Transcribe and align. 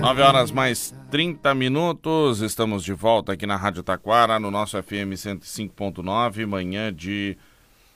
9 0.00 0.22
horas 0.22 0.52
mais 0.52 0.94
30 1.10 1.52
minutos, 1.54 2.40
estamos 2.40 2.84
de 2.84 2.92
volta 2.92 3.32
aqui 3.32 3.46
na 3.46 3.56
Rádio 3.56 3.82
Taquara, 3.82 4.38
no 4.38 4.48
nosso 4.50 4.80
FM 4.80 5.16
105.9, 5.16 6.46
manhã 6.46 6.92
de 6.92 7.36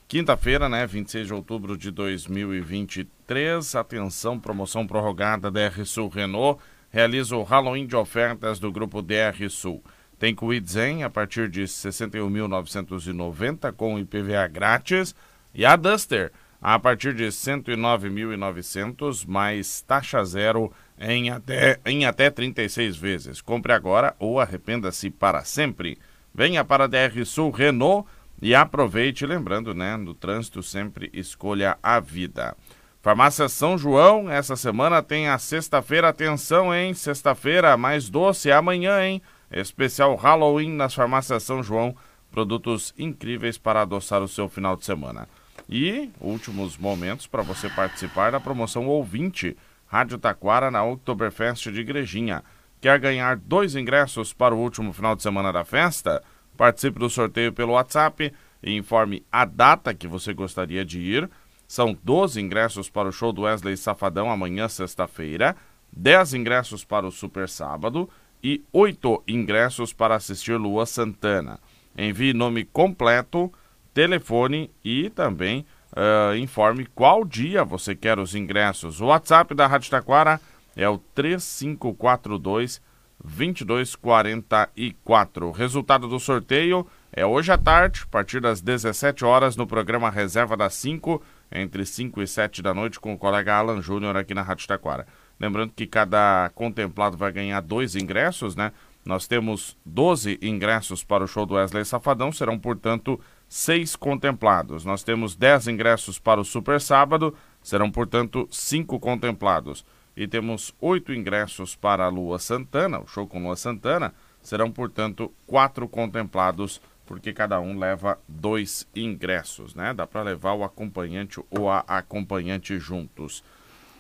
quinta-feira, 0.09 0.69
né, 0.69 0.85
26 0.87 1.29
de 1.29 1.35
outubro 1.35 1.77
de 1.77 1.93
2023. 1.93 3.77
Atenção, 3.77 4.41
promoção 4.41 4.87
prorrogada 4.87 5.51
DR 5.51 5.85
Sul 5.85 6.09
Renault, 6.09 6.59
realiza 6.91 7.37
o 7.37 7.45
Halloween 7.45 7.87
de 7.87 7.95
ofertas 7.95 8.59
do 8.59 8.73
grupo 8.73 9.01
DR 9.01 9.49
Sul. 9.49 9.85
Tem 10.19 10.35
Kwid 10.35 10.69
Zen 10.69 11.05
a 11.05 11.11
partir 11.11 11.49
de 11.49 11.63
61.990 11.63 13.73
com 13.73 13.97
IPVA 13.99 14.49
grátis 14.49 15.15
e 15.55 15.65
a 15.65 15.77
Duster 15.77 16.33
a 16.61 16.77
partir 16.77 17.15
de 17.15 17.27
109.900 17.27 19.25
mais 19.29 19.81
taxa 19.83 20.25
zero 20.25 20.73
em 21.01 21.31
até, 21.31 21.79
em 21.87 22.05
até 22.07 22.31
36 22.31 22.97
vezes. 22.97 23.41
Compre 23.41 23.73
agora 23.73 24.15
ou 24.19 24.41
arrependa-se 24.41 25.11
para 25.11 25.45
sempre. 25.45 25.99
Venha 26.35 26.65
para 26.65 26.85
a 26.85 26.87
DR 26.87 27.25
Sul 27.25 27.51
Renault 27.51 28.09
e 28.41 28.55
aproveite, 28.55 29.27
lembrando, 29.27 29.75
né, 29.75 29.97
no 29.97 30.15
trânsito 30.15 30.63
sempre 30.63 31.11
escolha 31.13 31.77
a 31.83 31.99
vida. 31.99 32.57
Farmácia 33.01 33.49
São 33.49 33.79
João, 33.79 34.31
essa 34.31 34.57
semana 34.57 35.03
tem 35.03 35.29
a 35.29 35.39
sexta-feira, 35.39 36.09
atenção, 36.09 36.75
hein? 36.75 36.93
Sexta-feira 36.95 37.77
mais 37.77 38.09
doce 38.09 38.51
amanhã, 38.51 39.03
hein? 39.03 39.23
Especial 39.51 40.15
Halloween 40.17 40.73
nas 40.73 40.95
farmácias 40.95 41.43
São 41.43 41.63
João, 41.63 41.97
produtos 42.31 42.93
incríveis 42.99 43.57
para 43.57 43.83
adoçar 43.83 44.23
o 44.23 44.29
seu 44.29 44.49
final 44.49 44.77
de 44.77 44.85
semana. 44.85 45.29
E 45.69 46.11
últimos 46.21 46.77
momentos 46.77 47.27
para 47.27 47.43
você 47.43 47.69
participar 47.69 48.33
da 48.33 48.41
promoção 48.41 48.87
ouvinte 48.87 49.57
Rádio 49.89 50.19
Taquara 50.19 50.71
na 50.71 50.85
Oktoberfest 50.85 51.73
de 51.73 51.81
Igrejinha. 51.81 52.45
Quer 52.81 53.01
ganhar 53.01 53.37
dois 53.37 53.75
ingressos 53.75 54.33
para 54.33 54.55
o 54.55 54.59
último 54.59 54.93
final 54.93 55.17
de 55.17 55.23
semana 55.23 55.53
da 55.53 55.65
festa? 55.65 56.23
Participe 56.57 56.99
do 56.99 57.09
sorteio 57.09 57.53
pelo 57.53 57.73
WhatsApp 57.73 58.33
e 58.63 58.77
informe 58.77 59.25
a 59.33 59.45
data 59.45 59.95
que 59.95 60.07
você 60.07 60.33
gostaria 60.35 60.85
de 60.85 61.01
ir. 61.01 61.29
São 61.67 61.97
12 62.05 62.41
ingressos 62.41 62.89
para 62.89 63.09
o 63.09 63.13
show 63.13 63.33
do 63.33 63.43
Wesley 63.43 63.77
Safadão 63.77 64.31
amanhã, 64.31 64.69
sexta-feira, 64.69 65.57
10 65.93 66.35
ingressos 66.35 66.85
para 66.85 67.07
o 67.07 67.11
Super 67.11 67.49
Sábado 67.49 68.09
e 68.43 68.63
8 68.73 69.25
ingressos 69.27 69.93
para 69.93 70.15
assistir 70.15 70.57
Lua 70.59 70.87
Santana. 70.87 71.59
Envie 71.97 72.33
nome 72.33 72.65
completo 72.65 73.53
telefone 73.93 74.71
e 74.85 75.11
também 75.11 75.67
uh, 75.93 76.37
informe 76.37 76.87
qual 76.87 77.25
dia 77.25 77.65
você 77.65 77.95
quer 77.95 78.19
os 78.19 78.35
ingressos. 78.35 79.01
O 79.01 79.07
WhatsApp 79.07 79.55
da 79.55 79.67
Rádio 79.67 79.91
Taquara 79.91 80.39
é 80.77 80.89
o 80.89 80.99
3542 80.99 82.81
2244. 83.23 85.49
O 85.49 85.53
resultado 85.53 86.09
do 86.09 86.21
sorteio 86.21 86.87
é 87.13 87.27
hoje 87.27 87.51
à 87.51 87.59
tarde, 87.59 88.03
a 88.05 88.07
partir 88.07 88.41
das 88.41 88.61
17 88.61 89.25
horas, 89.25 89.57
no 89.57 89.67
programa 89.67 90.11
Reserva 90.11 90.57
das 90.57 90.75
5, 90.75 91.21
entre 91.51 91.85
5 91.85 92.23
e 92.23 92.27
7 92.27 92.63
da 92.63 92.73
noite, 92.73 93.01
com 93.01 93.13
o 93.13 93.19
colega 93.19 93.57
Alan 93.57 93.83
Júnior 93.83 94.17
aqui 94.17 94.35
na 94.35 94.43
Rádio 94.43 94.69
Taquara. 94.69 95.07
Lembrando 95.41 95.73
que 95.75 95.87
cada 95.87 96.51
contemplado 96.55 97.17
vai 97.17 97.33
ganhar 97.33 97.61
dois 97.61 97.97
ingressos, 97.97 98.55
né? 98.55 98.73
Nós 99.05 99.27
temos 99.27 99.77
12 99.87 100.39
ingressos 100.43 101.03
para 101.03 101.25
o 101.25 101.27
show 101.27 101.47
do 101.47 101.55
Wesley 101.55 101.85
Safadão, 101.85 102.31
serão, 102.31 102.59
portanto, 102.59 103.19
seis 103.49 103.97
contemplados. 103.97 104.85
Nós 104.85 105.03
temos 105.03 105.35
10 105.35 105.69
ingressos 105.69 106.19
para 106.19 106.41
o 106.41 106.45
Super 106.45 106.81
Sábado, 106.81 107.35
serão, 107.63 107.91
portanto, 107.91 108.47
cinco 108.51 109.01
contemplados. 109.01 109.85
E 110.17 110.27
temos 110.27 110.75
oito 110.81 111.13
ingressos 111.13 111.77
para 111.77 112.05
a 112.05 112.09
Lua 112.09 112.39
Santana, 112.39 113.01
o 113.01 113.07
show 113.07 113.27
com 113.27 113.43
Lua 113.43 113.57
Santana, 113.57 114.13
serão, 114.43 114.71
portanto, 114.71 115.33
quatro 115.47 115.89
contemplados, 115.89 116.81
porque 117.07 117.33
cada 117.33 117.61
um 117.61 117.79
leva 117.79 118.19
dois 118.29 118.87
ingressos, 118.95 119.75
né? 119.75 119.95
Dá 119.95 120.07
para 120.07 120.23
levar 120.23 120.55
o 120.55 120.65
acompanhante 120.65 121.41
ou 121.51 121.71
a 121.71 121.85
acompanhante 121.87 122.79
juntos. 122.79 123.43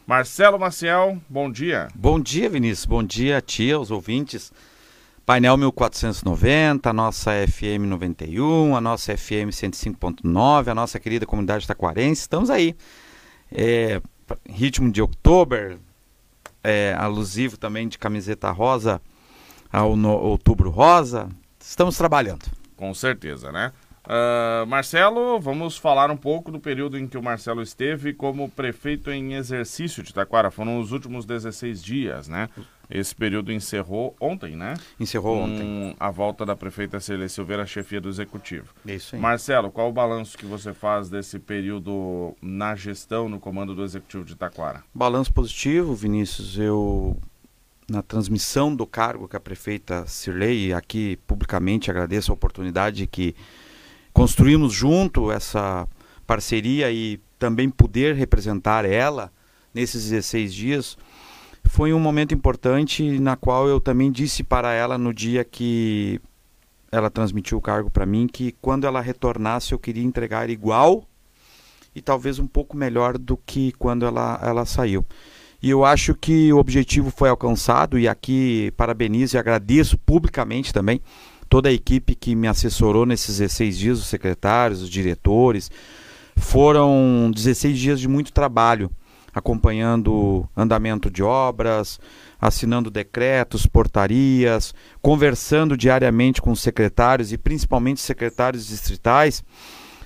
Marcelo 0.06 0.58
Maciel, 0.58 1.20
bom 1.28 1.50
dia. 1.50 1.88
Bom 1.94 2.18
dia, 2.18 2.48
Vinícius. 2.48 2.86
Bom 2.86 3.04
dia 3.04 3.38
a 3.38 3.40
ti, 3.40 3.70
aos 3.70 3.90
ouvintes. 3.90 4.52
Painel 5.28 5.58
1490, 5.58 6.88
a 6.88 6.92
nossa 6.94 7.32
FM 7.46 7.84
91, 7.86 8.74
a 8.74 8.80
nossa 8.80 9.14
FM 9.14 9.52
105.9, 9.52 10.68
a 10.68 10.74
nossa 10.74 10.98
querida 10.98 11.26
comunidade 11.26 11.66
taquarense. 11.66 12.22
Estamos 12.22 12.48
aí. 12.48 12.74
É, 13.52 14.00
ritmo 14.48 14.90
de 14.90 15.02
outubro, 15.02 15.78
é, 16.64 16.96
alusivo 16.98 17.58
também 17.58 17.88
de 17.88 17.98
camiseta 17.98 18.50
rosa 18.50 19.02
ao 19.70 19.96
no, 19.96 20.12
outubro 20.12 20.70
rosa. 20.70 21.28
Estamos 21.60 21.98
trabalhando. 21.98 22.46
Com 22.74 22.94
certeza, 22.94 23.52
né? 23.52 23.70
Uh, 24.06 24.66
Marcelo, 24.66 25.38
vamos 25.38 25.76
falar 25.76 26.10
um 26.10 26.16
pouco 26.16 26.50
do 26.50 26.58
período 26.58 26.98
em 26.98 27.06
que 27.06 27.18
o 27.18 27.22
Marcelo 27.22 27.60
esteve 27.60 28.14
como 28.14 28.48
prefeito 28.48 29.10
em 29.10 29.34
exercício 29.34 30.02
de 30.02 30.14
Taquara. 30.14 30.50
Foram 30.50 30.80
os 30.80 30.90
últimos 30.90 31.26
16 31.26 31.84
dias, 31.84 32.28
né? 32.28 32.48
Esse 32.90 33.14
período 33.14 33.52
encerrou 33.52 34.16
ontem, 34.18 34.56
né? 34.56 34.74
Encerrou 34.98 35.36
Com 35.36 35.44
ontem. 35.44 35.96
A 36.00 36.10
volta 36.10 36.46
da 36.46 36.56
prefeita 36.56 36.98
Celia 37.00 37.28
Silveira 37.28 37.64
à 37.64 37.66
chefia 37.66 38.00
do 38.00 38.08
executivo. 38.08 38.74
Isso 38.86 39.14
aí. 39.14 39.20
Marcelo, 39.20 39.70
qual 39.70 39.90
o 39.90 39.92
balanço 39.92 40.38
que 40.38 40.46
você 40.46 40.72
faz 40.72 41.10
desse 41.10 41.38
período 41.38 42.34
na 42.40 42.74
gestão, 42.74 43.28
no 43.28 43.38
comando 43.38 43.74
do 43.74 43.84
executivo 43.84 44.24
de 44.24 44.34
Taquara? 44.34 44.82
Balanço 44.94 45.32
positivo, 45.32 45.94
Vinícius. 45.94 46.58
Eu 46.58 47.16
na 47.90 48.02
transmissão 48.02 48.74
do 48.74 48.86
cargo 48.86 49.26
que 49.26 49.36
a 49.36 49.40
prefeita 49.40 50.06
Cirlei, 50.06 50.72
aqui 50.74 51.18
publicamente 51.26 51.90
agradeço 51.90 52.30
a 52.30 52.34
oportunidade 52.34 53.06
que 53.06 53.34
construímos 54.12 54.74
junto 54.74 55.32
essa 55.32 55.88
parceria 56.26 56.90
e 56.92 57.18
também 57.38 57.70
poder 57.70 58.14
representar 58.14 58.84
ela 58.84 59.32
nesses 59.72 60.10
16 60.10 60.54
dias 60.54 60.98
foi 61.64 61.92
um 61.92 62.00
momento 62.00 62.34
importante 62.34 63.18
na 63.20 63.36
qual 63.36 63.68
eu 63.68 63.80
também 63.80 64.10
disse 64.10 64.42
para 64.42 64.72
ela 64.72 64.96
no 64.98 65.12
dia 65.12 65.44
que 65.44 66.20
ela 66.90 67.10
transmitiu 67.10 67.58
o 67.58 67.60
cargo 67.60 67.90
para 67.90 68.06
mim 68.06 68.26
que 68.26 68.52
quando 68.60 68.86
ela 68.86 69.00
retornasse 69.00 69.72
eu 69.72 69.78
queria 69.78 70.02
entregar 70.02 70.48
igual 70.48 71.04
e 71.94 72.00
talvez 72.00 72.38
um 72.38 72.46
pouco 72.46 72.76
melhor 72.76 73.18
do 73.18 73.36
que 73.36 73.72
quando 73.72 74.06
ela, 74.06 74.40
ela 74.42 74.64
saiu. 74.64 75.04
E 75.60 75.70
eu 75.70 75.84
acho 75.84 76.14
que 76.14 76.52
o 76.52 76.58
objetivo 76.58 77.10
foi 77.10 77.28
alcançado 77.28 77.98
e 77.98 78.06
aqui 78.06 78.72
parabenizo 78.76 79.36
e 79.36 79.38
agradeço 79.38 79.98
publicamente 79.98 80.72
também 80.72 81.00
toda 81.48 81.68
a 81.68 81.72
equipe 81.72 82.14
que 82.14 82.34
me 82.34 82.46
assessorou 82.46 83.04
nesses 83.04 83.38
16 83.38 83.78
dias, 83.78 83.98
os 83.98 84.06
secretários, 84.06 84.82
os 84.82 84.88
diretores. 84.88 85.70
Foram 86.36 87.30
16 87.34 87.76
dias 87.76 88.00
de 88.00 88.06
muito 88.06 88.32
trabalho, 88.32 88.90
acompanhando 89.34 90.48
andamento 90.56 91.10
de 91.10 91.22
obras, 91.22 92.00
assinando 92.40 92.90
decretos, 92.90 93.66
portarias, 93.66 94.74
conversando 95.00 95.76
diariamente 95.76 96.40
com 96.40 96.50
os 96.50 96.60
secretários 96.60 97.32
e 97.32 97.38
principalmente 97.38 98.00
secretários 98.00 98.66
distritais. 98.66 99.44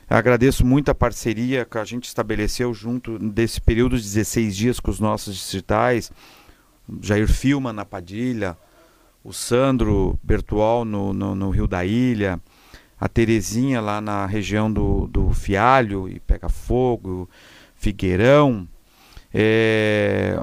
Agradeço 0.08 0.66
muito 0.66 0.90
a 0.90 0.94
parceria 0.94 1.64
que 1.64 1.78
a 1.78 1.84
gente 1.84 2.04
estabeleceu 2.04 2.74
junto 2.74 3.18
desse 3.18 3.60
período 3.60 3.96
de 3.96 4.02
16 4.02 4.56
dias 4.56 4.80
com 4.80 4.90
os 4.90 5.00
nossos 5.00 5.34
distritais, 5.34 6.12
Jair 7.00 7.28
Filma 7.28 7.72
na 7.72 7.84
Padilha, 7.84 8.56
o 9.24 9.32
Sandro 9.32 10.18
Bertual 10.22 10.84
no, 10.84 11.12
no, 11.12 11.34
no, 11.34 11.50
Rio 11.50 11.66
da 11.66 11.84
Ilha, 11.84 12.40
a 13.00 13.08
Terezinha 13.08 13.80
lá 13.80 14.00
na 14.00 14.26
região 14.26 14.70
do, 14.70 15.06
do 15.06 15.32
Fialho 15.32 16.08
e 16.08 16.20
Pega 16.20 16.48
Fogo, 16.48 17.28
Figueirão, 17.74 18.68
é, 19.32 20.38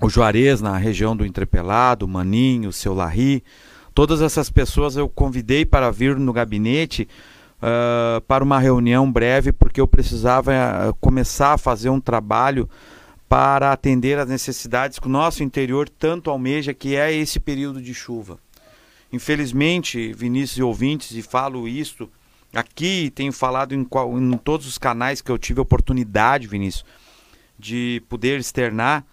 o 0.00 0.08
Juarez 0.08 0.60
na 0.60 0.76
região 0.76 1.16
do 1.16 1.26
Entrepelado, 1.26 2.06
o 2.06 2.08
Maninho, 2.08 2.70
o 2.70 2.72
Seu 2.72 2.94
Larri. 2.94 3.42
Todas 3.94 4.22
essas 4.22 4.48
pessoas 4.48 4.96
eu 4.96 5.08
convidei 5.08 5.64
para 5.64 5.90
vir 5.90 6.16
no 6.16 6.32
gabinete 6.32 7.08
uh, 7.58 8.20
para 8.22 8.44
uma 8.44 8.58
reunião 8.58 9.10
breve, 9.10 9.52
porque 9.52 9.80
eu 9.80 9.88
precisava 9.88 10.52
uh, 10.52 10.94
começar 11.00 11.54
a 11.54 11.58
fazer 11.58 11.88
um 11.88 12.00
trabalho 12.00 12.68
para 13.28 13.72
atender 13.72 14.18
às 14.18 14.28
necessidades 14.28 14.98
que 14.98 15.06
o 15.06 15.10
nosso 15.10 15.42
interior 15.42 15.88
tanto 15.88 16.30
almeja, 16.30 16.72
que 16.72 16.96
é 16.96 17.12
esse 17.12 17.38
período 17.38 17.82
de 17.82 17.92
chuva. 17.92 18.38
Infelizmente, 19.12 20.12
Vinícius 20.12 20.58
e 20.58 20.62
ouvintes, 20.62 21.12
e 21.12 21.22
falo 21.22 21.66
isto 21.66 22.08
aqui, 22.54 23.10
tenho 23.14 23.32
falado 23.32 23.74
em, 23.74 23.80
em 23.80 24.36
todos 24.38 24.66
os 24.66 24.78
canais 24.78 25.20
que 25.20 25.30
eu 25.30 25.38
tive 25.38 25.60
oportunidade, 25.60 26.46
Vinícius, 26.46 26.84
de 27.58 28.02
poder 28.08 28.38
externar 28.38 29.04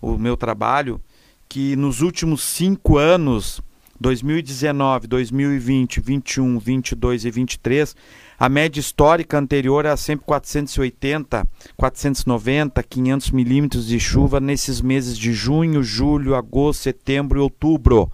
o 0.00 0.18
meu 0.18 0.36
trabalho, 0.36 1.00
que 1.48 1.76
nos 1.76 2.00
últimos 2.00 2.42
cinco 2.42 2.98
anos 2.98 3.62
2019, 4.00 5.06
2020, 5.06 6.00
21, 6.00 6.58
22 6.58 7.24
e 7.24 7.30
23, 7.30 7.96
a 8.38 8.48
média 8.48 8.80
histórica 8.80 9.38
anterior 9.38 9.84
era 9.84 9.96
sempre 9.96 10.26
480, 10.26 11.46
490, 11.76 12.82
500 12.82 13.30
milímetros 13.30 13.86
de 13.86 14.00
chuva 14.00 14.40
nesses 14.40 14.80
meses 14.80 15.16
de 15.16 15.32
junho, 15.32 15.82
julho, 15.82 16.34
agosto, 16.34 16.82
setembro 16.82 17.38
e 17.38 17.42
outubro. 17.42 18.10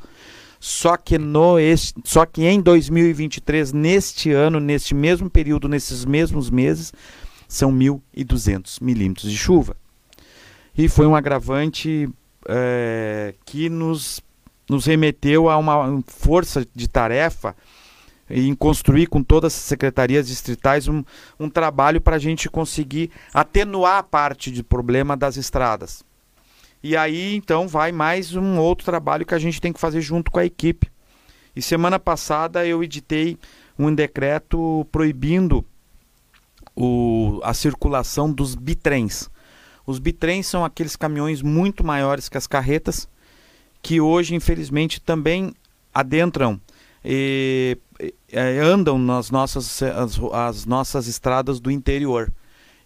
Só 0.60 0.96
que, 0.98 1.16
no, 1.16 1.54
só 2.04 2.26
que 2.26 2.44
em 2.44 2.60
2023, 2.60 3.72
neste 3.72 4.30
ano, 4.30 4.60
neste 4.60 4.94
mesmo 4.94 5.30
período, 5.30 5.66
nesses 5.68 6.04
mesmos 6.04 6.50
meses, 6.50 6.92
são 7.48 7.72
1.200 7.72 8.76
milímetros 8.82 9.30
de 9.30 9.38
chuva. 9.38 9.74
E 10.76 10.88
foi 10.88 11.06
um 11.06 11.16
agravante 11.16 12.08
é, 12.48 13.34
que 13.44 13.68
nos, 13.68 14.20
nos 14.68 14.86
remeteu 14.86 15.48
a 15.48 15.56
uma 15.56 16.02
força 16.06 16.66
de 16.74 16.88
tarefa 16.88 17.54
em 18.30 18.54
construir 18.54 19.08
com 19.08 19.22
todas 19.22 19.54
as 19.54 19.60
secretarias 19.60 20.28
distritais 20.28 20.86
um, 20.86 21.02
um 21.38 21.50
trabalho 21.50 22.00
para 22.00 22.16
a 22.16 22.18
gente 22.18 22.48
conseguir 22.48 23.10
atenuar 23.34 23.98
a 23.98 24.02
parte 24.02 24.52
de 24.52 24.62
problema 24.62 25.16
das 25.16 25.36
estradas. 25.36 26.04
E 26.82 26.96
aí 26.96 27.34
então 27.34 27.68
vai 27.68 27.92
mais 27.92 28.34
um 28.34 28.58
outro 28.58 28.86
trabalho 28.86 29.26
que 29.26 29.34
a 29.34 29.38
gente 29.38 29.60
tem 29.60 29.72
que 29.72 29.80
fazer 29.80 30.00
junto 30.00 30.30
com 30.30 30.38
a 30.38 30.46
equipe. 30.46 30.88
E 31.54 31.60
semana 31.60 31.98
passada 31.98 32.64
eu 32.64 32.82
editei 32.82 33.36
um 33.78 33.92
decreto 33.92 34.86
proibindo 34.92 35.64
o, 36.76 37.40
a 37.42 37.52
circulação 37.52 38.32
dos 38.32 38.54
bitrens. 38.54 39.28
Os 39.90 39.98
bitrens 39.98 40.46
são 40.46 40.64
aqueles 40.64 40.94
caminhões 40.94 41.42
muito 41.42 41.82
maiores 41.82 42.28
que 42.28 42.38
as 42.38 42.46
carretas, 42.46 43.08
que 43.82 44.00
hoje, 44.00 44.36
infelizmente, 44.36 45.00
também 45.00 45.52
adentram 45.92 46.60
e, 47.04 47.76
e 47.98 48.38
andam 48.38 48.96
nas 48.96 49.32
nossas, 49.32 49.82
as, 49.82 50.20
as 50.32 50.64
nossas 50.64 51.08
estradas 51.08 51.58
do 51.58 51.72
interior 51.72 52.32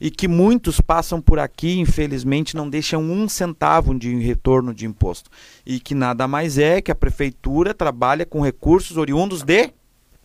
e 0.01 0.11
que 0.11 0.27
muitos 0.27 0.81
passam 0.81 1.21
por 1.21 1.39
aqui, 1.39 1.79
infelizmente, 1.79 2.57
não 2.57 2.71
deixam 2.71 3.03
um 3.03 3.29
centavo 3.29 3.95
de 3.95 4.15
retorno 4.17 4.73
de 4.73 4.87
imposto. 4.87 5.29
E 5.65 5.79
que 5.79 5.95
nada 5.95 6.27
mais 6.27 6.57
é 6.57 6.81
que 6.81 6.91
a 6.91 6.95
prefeitura 6.95 7.75
trabalha 7.75 8.25
com 8.25 8.41
recursos 8.41 8.97
oriundos 8.97 9.43
de 9.43 9.75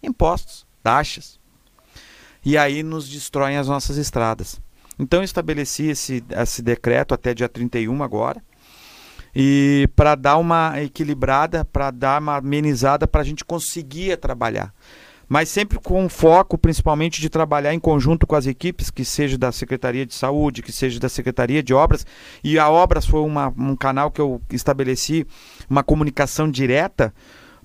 impostos, 0.02 0.66
taxas. 0.82 1.38
E 2.44 2.58
aí 2.58 2.84
nos 2.84 3.10
destroem 3.10 3.58
as 3.58 3.68
nossas 3.68 3.98
estradas. 3.98 4.62
Então 5.00 5.24
estabeleci 5.24 5.88
esse, 5.88 6.24
esse 6.30 6.62
decreto 6.62 7.14
até 7.14 7.34
dia 7.34 7.48
31 7.48 8.04
agora. 8.04 8.44
E 9.34 9.90
para 9.96 10.16
dar 10.16 10.38
uma 10.38 10.82
equilibrada, 10.82 11.64
para 11.64 11.90
dar 11.90 12.22
uma 12.22 12.38
amenizada, 12.38 13.08
para 13.08 13.22
a 13.22 13.24
gente 13.24 13.46
conseguir 13.46 14.18
trabalhar 14.18 14.74
mas 15.30 15.48
sempre 15.48 15.78
com 15.78 16.10
foco 16.10 16.58
principalmente 16.58 17.22
de 17.22 17.30
trabalhar 17.30 17.72
em 17.72 17.80
conjunto 17.80 18.26
com 18.26 18.36
as 18.36 18.48
equipes, 18.48 18.90
que 18.90 19.06
seja 19.06 19.38
da 19.38 19.52
Secretaria 19.52 20.04
de 20.04 20.16
Saúde, 20.16 20.64
que 20.64 20.72
seja 20.72 21.00
da 21.00 21.08
Secretaria 21.08 21.62
de 21.62 21.72
Obras. 21.72 22.04
E 22.44 22.58
a 22.58 22.68
Obras 22.68 23.06
foi 23.06 23.22
uma, 23.22 23.54
um 23.56 23.76
canal 23.76 24.10
que 24.10 24.20
eu 24.20 24.42
estabeleci 24.50 25.28
uma 25.70 25.84
comunicação 25.84 26.50
direta 26.50 27.14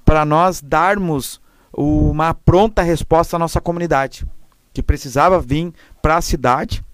para 0.04 0.26
nós 0.26 0.60
darmos 0.60 1.40
uma 1.72 2.34
pronta 2.34 2.82
resposta 2.82 3.36
à 3.36 3.38
nossa 3.38 3.62
comunidade, 3.62 4.26
que 4.74 4.82
precisava 4.82 5.40
vir 5.40 5.72
para 6.02 6.18
a 6.18 6.22
cidade 6.22 6.84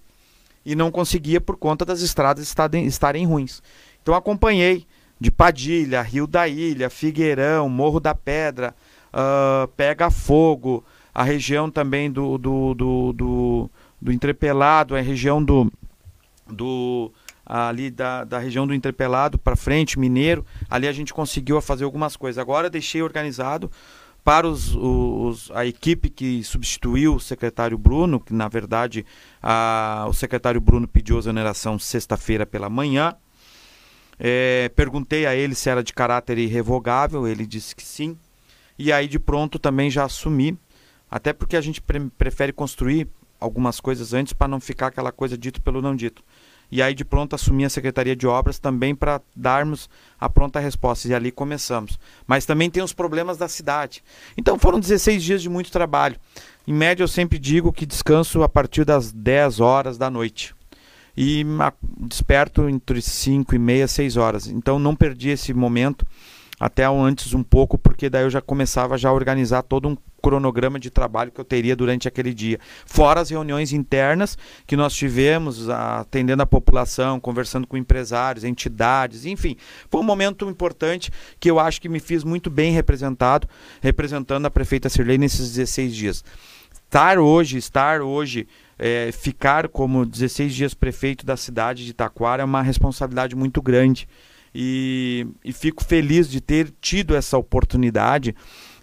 e 0.65 0.75
não 0.75 0.91
conseguia 0.91 1.41
por 1.41 1.57
conta 1.57 1.85
das 1.85 2.01
estradas 2.01 2.55
estarem, 2.87 3.27
ruins. 3.27 3.63
Então 4.03 4.15
acompanhei 4.15 4.87
de 5.19 5.31
Padilha, 5.31 6.03
Rio 6.03 6.27
da 6.27 6.49
Ilha, 6.49 6.89
Figueirão, 6.89 7.69
Morro 7.69 8.01
da 8.01 8.15
Pedra, 8.15 8.75
uh, 9.13 9.69
pega 9.69 10.11
fogo, 10.11 10.85
a 11.15 11.23
região 11.23 11.71
também 11.71 12.11
do, 12.11 12.39
do, 12.39 12.75
do, 12.75 13.13
do, 13.13 13.71
do 14.01 14.13
entrepelado, 14.13 14.97
a 14.97 15.01
região 15.01 15.43
do, 15.43 15.71
do 16.47 17.13
ali 17.45 17.91
da, 17.91 18.23
da 18.23 18.39
região 18.39 18.65
do 18.65 18.73
entrepelado 18.73 19.37
para 19.37 19.57
frente, 19.57 19.99
mineiro, 19.99 20.47
ali 20.69 20.87
a 20.87 20.93
gente 20.93 21.13
conseguiu 21.13 21.61
fazer 21.61 21.85
algumas 21.85 22.17
coisas. 22.17 22.39
Agora 22.39 22.71
deixei 22.71 23.03
organizado 23.03 23.71
para 24.25 24.47
os, 24.49 24.75
os, 24.75 25.51
a 25.53 25.65
equipe 25.67 26.11
que 26.11 26.43
substituiu 26.45 27.15
o 27.15 27.21
secretário 27.21 27.79
Bruno, 27.79 28.21
que 28.21 28.33
na 28.33 28.49
verdade 28.49 29.05
a, 29.43 30.07
o 30.09 30.13
secretário 30.13 30.61
Bruno 30.61 30.87
pediu 30.87 31.19
exoneração 31.19 31.79
sexta-feira 31.79 32.45
pela 32.45 32.69
manhã. 32.69 33.15
É, 34.19 34.71
perguntei 34.77 35.25
a 35.25 35.35
ele 35.35 35.55
se 35.55 35.71
era 35.71 35.83
de 35.83 35.95
caráter 35.95 36.37
irrevogável, 36.37 37.27
ele 37.27 37.47
disse 37.47 37.75
que 37.75 37.83
sim 37.83 38.19
e 38.81 38.91
aí 38.91 39.07
de 39.07 39.19
pronto 39.19 39.59
também 39.59 39.91
já 39.91 40.05
assumi, 40.05 40.59
até 41.11 41.35
porque 41.35 41.55
a 41.55 41.61
gente 41.61 41.83
pre 41.83 42.01
prefere 42.17 42.51
construir 42.51 43.07
algumas 43.39 43.79
coisas 43.79 44.15
antes 44.15 44.33
para 44.33 44.49
não 44.49 44.59
ficar 44.59 44.87
aquela 44.87 45.13
coisa 45.13 45.37
dito 45.37 45.61
pelo 45.61 45.83
não 45.83 45.95
dito. 45.95 46.25
E 46.71 46.81
aí 46.81 46.95
de 46.95 47.05
pronto 47.05 47.35
assumi 47.35 47.65
a 47.65 47.71
Secretaria 47.71 48.15
de 48.15 48.27
Obras 48.27 48.59
também 48.59 48.95
para 48.95 49.21
darmos 49.35 49.89
a 50.19 50.29
pronta 50.29 50.61
resposta. 50.61 51.09
E 51.09 51.15
ali 51.15 51.31
começamos. 51.31 51.99
Mas 52.27 52.47
também 52.47 52.71
tem 52.71 52.83
os 52.83 52.93
problemas 52.93 53.37
da 53.37 53.49
cidade. 53.49 54.03
Então 54.37 54.59
foram 54.59 54.79
16 54.79 55.23
dias 55.23 55.43
de 55.43 55.49
muito 55.49 55.71
trabalho. 55.71 56.17
Em 56.67 56.73
média 56.73 57.03
eu 57.03 57.09
sempre 57.09 57.39
digo 57.39 57.73
que 57.73 57.87
descanso 57.87 58.43
a 58.43 58.49
partir 58.49 58.85
das 58.85 59.13
10 59.13 59.61
horas 59.61 59.99
da 59.99 60.09
noite. 60.09 60.55
E 61.17 61.45
desperto 61.99 62.69
entre 62.69 63.03
5 63.03 63.55
e 63.55 63.59
meia, 63.59 63.89
6 63.89 64.17
horas. 64.17 64.47
Então 64.47 64.79
não 64.79 64.95
perdi 64.95 65.31
esse 65.31 65.53
momento 65.53 66.07
até 66.61 66.85
antes 66.85 67.33
um 67.33 67.43
pouco, 67.43 67.79
porque 67.79 68.11
daí 68.11 68.25
eu 68.25 68.31
já 68.31 68.43
começava 68.43 68.99
já 68.99 69.09
a 69.09 69.13
organizar 69.13 69.63
todo 69.63 69.89
um 69.89 69.97
cronograma 70.21 70.79
de 70.79 70.91
trabalho 70.91 71.33
que 71.33 71.41
eu 71.41 71.45
teria 71.45 71.75
durante 71.75 72.07
aquele 72.07 72.35
dia. 72.35 72.61
Fora 72.85 73.23
as 73.23 73.31
reuniões 73.31 73.73
internas 73.73 74.37
que 74.67 74.77
nós 74.77 74.95
tivemos, 74.95 75.71
atendendo 75.71 76.43
a 76.43 76.47
população, 76.47 77.19
conversando 77.19 77.67
com 77.67 77.79
empresários, 77.79 78.45
entidades, 78.45 79.25
enfim. 79.25 79.57
Foi 79.91 80.03
um 80.03 80.05
momento 80.05 80.47
importante 80.51 81.11
que 81.41 81.51
eu 81.51 81.59
acho 81.59 81.81
que 81.81 81.89
me 81.89 81.99
fiz 81.99 82.23
muito 82.23 82.51
bem 82.51 82.73
representado, 82.73 83.49
representando 83.81 84.45
a 84.45 84.51
prefeita 84.51 84.91
Sirlei 84.91 85.17
nesses 85.17 85.55
16 85.55 85.97
dias. 85.97 86.25
Estar 86.85 87.19
hoje, 87.19 87.57
estar 87.57 88.03
hoje 88.03 88.47
é, 88.79 89.11
ficar 89.13 89.69
como 89.69 90.05
16 90.05 90.55
dias 90.55 90.75
prefeito 90.75 91.25
da 91.25 91.37
cidade 91.37 91.87
de 91.87 91.95
Taquara 91.95 92.43
é 92.43 92.45
uma 92.45 92.61
responsabilidade 92.61 93.35
muito 93.35 93.63
grande. 93.63 94.07
E, 94.55 95.27
e 95.45 95.53
fico 95.53 95.85
feliz 95.85 96.29
de 96.29 96.41
ter 96.41 96.73
tido 96.81 97.15
essa 97.15 97.39
oportunidade 97.39 98.35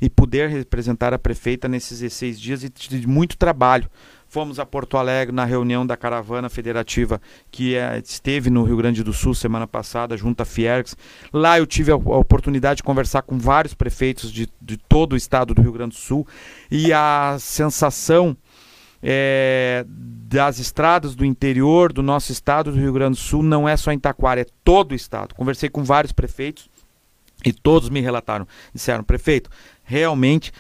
e 0.01 0.09
poder 0.09 0.49
representar 0.49 1.13
a 1.13 1.19
prefeita 1.19 1.67
nesses 1.67 1.99
16 1.99 2.39
dias 2.39 2.63
e 2.63 2.69
de 2.69 3.07
muito 3.07 3.37
trabalho. 3.37 3.89
Fomos 4.29 4.59
a 4.59 4.65
Porto 4.65 4.97
Alegre 4.97 5.33
na 5.33 5.45
reunião 5.45 5.87
da 5.87 5.95
caravana 5.95 6.49
federativa 6.49 7.21
que 7.49 7.75
é, 7.75 7.97
esteve 8.03 8.49
no 8.49 8.63
Rio 8.63 8.75
Grande 8.75 9.01
do 9.01 9.13
Sul 9.13 9.33
semana 9.33 9.65
passada, 9.65 10.17
junto 10.17 10.41
à 10.41 10.45
Fiergs. 10.45 10.97
Lá 11.31 11.57
eu 11.57 11.65
tive 11.65 11.91
a, 11.91 11.95
oportunidade 11.95 12.77
de 12.77 12.83
conversar 12.83 13.21
com 13.21 13.37
vários 13.37 13.73
prefeitos 13.73 14.31
de, 14.31 14.49
de 14.61 14.77
todo 14.77 15.13
o 15.13 15.17
estado 15.17 15.53
do 15.53 15.61
Rio 15.61 15.71
Grande 15.71 15.95
do 15.95 15.99
Sul 15.99 16.27
e 16.69 16.91
a 16.91 17.37
sensação 17.39 18.35
é, 19.01 19.85
das 19.87 20.59
estradas 20.59 21.15
do 21.15 21.23
interior 21.25 21.93
do 21.93 22.03
nosso 22.03 22.31
estado 22.31 22.71
do 22.71 22.77
Rio 22.77 22.93
Grande 22.93 23.17
do 23.17 23.21
Sul 23.21 23.43
não 23.43 23.67
é 23.67 23.77
só 23.77 23.91
em 23.91 23.99
Taquara, 23.99 24.41
é 24.41 24.45
todo 24.63 24.91
o 24.91 24.95
estado. 24.95 25.35
Conversei 25.35 25.69
com 25.69 25.83
vários 25.83 26.11
prefeitos 26.11 26.69
e 27.45 27.53
todos 27.53 27.89
me 27.89 28.01
relataram, 28.01 28.47
disseram, 28.73 29.03
prefeito, 29.03 29.49
realmente 29.83 30.51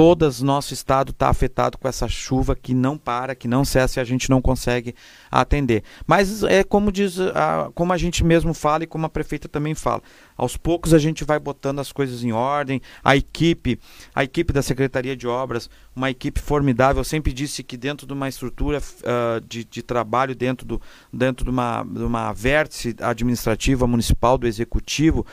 todas 0.00 0.40
nosso 0.40 0.72
estado 0.72 1.10
está 1.10 1.28
afetado 1.28 1.76
com 1.76 1.86
essa 1.86 2.08
chuva 2.08 2.56
que 2.56 2.72
não 2.72 2.96
para, 2.96 3.34
que 3.34 3.46
não 3.46 3.66
cessa 3.66 4.00
e 4.00 4.00
a 4.00 4.04
gente 4.04 4.30
não 4.30 4.40
consegue 4.40 4.94
atender. 5.30 5.84
Mas 6.06 6.42
é 6.42 6.64
como 6.64 6.90
diz, 6.90 7.20
a, 7.20 7.70
como 7.74 7.92
a 7.92 7.98
gente 7.98 8.24
mesmo 8.24 8.54
fala 8.54 8.84
e 8.84 8.86
como 8.86 9.04
a 9.04 9.10
prefeita 9.10 9.46
também 9.46 9.74
fala. 9.74 10.00
Aos 10.38 10.56
poucos 10.56 10.94
a 10.94 10.98
gente 10.98 11.22
vai 11.22 11.38
botando 11.38 11.80
as 11.80 11.92
coisas 11.92 12.24
em 12.24 12.32
ordem. 12.32 12.80
A 13.04 13.14
equipe, 13.14 13.78
a 14.14 14.24
equipe 14.24 14.54
da 14.54 14.62
Secretaria 14.62 15.14
de 15.14 15.28
Obras, 15.28 15.68
uma 15.94 16.08
equipe 16.08 16.40
formidável. 16.40 17.00
Eu 17.00 17.04
sempre 17.04 17.30
disse 17.30 17.62
que 17.62 17.76
dentro 17.76 18.06
de 18.06 18.14
uma 18.14 18.26
estrutura 18.26 18.78
uh, 18.78 19.46
de, 19.46 19.66
de, 19.66 19.82
trabalho, 19.82 20.34
dentro, 20.34 20.66
do, 20.66 20.80
dentro 21.12 21.44
de, 21.44 21.50
uma, 21.50 21.82
de 21.82 22.04
uma 22.04 22.32
vértice 22.32 22.96
administrativa 23.02 23.86
municipal 23.86 24.38
do 24.38 24.46
executivo, 24.46 25.26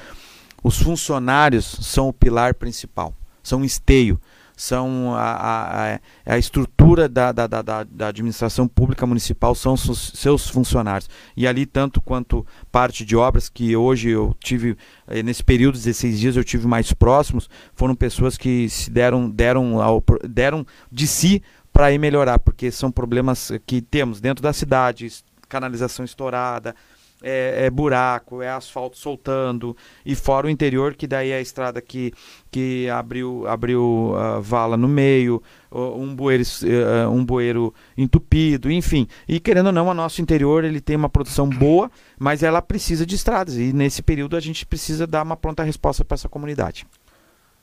os 0.62 0.77
funcionários 0.77 1.65
são 1.83 2.09
o 2.09 2.13
pilar 2.13 2.53
principal, 2.53 3.13
são 3.41 3.62
o 3.62 3.65
esteio 3.65 4.19
são 4.57 5.13
a, 5.13 5.93
a, 5.93 5.99
a 6.25 6.37
estrutura 6.39 7.07
da, 7.07 7.31
da, 7.31 7.45
da, 7.45 7.83
da, 7.83 8.07
administração 8.07 8.67
pública 8.67 9.05
municipal, 9.05 9.53
são 9.53 9.77
seus 9.77 10.49
funcionários. 10.49 11.07
E 11.37 11.47
ali, 11.47 11.67
tanto 11.67 12.01
quanto 12.01 12.45
parte 12.71 13.05
de 13.05 13.15
obras, 13.15 13.49
que 13.49 13.75
hoje 13.75 14.09
eu 14.09 14.35
tive, 14.39 14.75
eh, 15.07 15.21
nesse 15.21 15.43
período 15.43 15.75
de 15.75 15.81
16 15.81 16.19
dias, 16.19 16.35
eu 16.35 16.43
tive 16.43 16.65
mais 16.65 16.91
próximos, 16.91 17.47
foram 17.75 17.93
pessoas 17.93 18.35
que 18.35 18.67
se 18.67 18.89
deram, 18.89 19.29
deram, 19.29 19.79
ao, 19.79 20.03
deram 20.27 20.65
de 20.91 21.05
si 21.05 21.43
para 21.71 21.91
ir 21.91 21.99
melhorar, 21.99 22.39
porque 22.39 22.71
são 22.71 22.91
problemas 22.91 23.51
que 23.67 23.79
temos 23.79 24.19
dentro 24.19 24.41
da 24.41 24.51
cidade, 24.51 25.07
canalização 25.47 26.03
estourada, 26.03 26.73
é, 27.21 27.65
é, 27.65 27.69
buraco, 27.69 28.41
é 28.41 28.50
asfalto 28.50 28.97
soltando, 28.97 29.75
e 30.05 30.15
fora 30.15 30.47
o 30.47 30.50
interior, 30.50 30.95
que 30.95 31.07
daí 31.07 31.31
é 31.31 31.38
a 31.38 31.41
estrada 31.41 31.81
que, 31.81 32.13
que 32.51 32.89
abriu, 32.89 33.47
abriu 33.47 34.13
uh, 34.13 34.41
vala 34.41 34.77
no 34.77 34.88
meio, 34.88 35.41
um 35.71 36.15
bueiro, 36.15 36.43
uh, 36.43 37.09
um 37.09 37.25
bueiro 37.25 37.74
entupido, 37.97 38.71
enfim. 38.71 39.07
E 39.27 39.39
querendo 39.39 39.67
ou 39.67 39.71
não, 39.71 39.88
o 39.88 39.93
nosso 39.93 40.21
interior 40.21 40.63
ele 40.63 40.79
tem 40.79 40.95
uma 40.95 41.09
produção 41.09 41.50
boa, 41.50 41.89
mas 42.19 42.43
ela 42.43 42.62
precisa 42.62 43.05
de 43.05 43.15
estradas, 43.15 43.57
e 43.57 43.74
nesse 43.74 44.01
período 44.01 44.36
a 44.36 44.39
gente 44.39 44.65
precisa 44.65 45.07
dar 45.07 45.24
uma 45.24 45.36
pronta 45.36 45.63
resposta 45.63 46.05
para 46.05 46.15
essa 46.15 46.29
comunidade. 46.29 46.86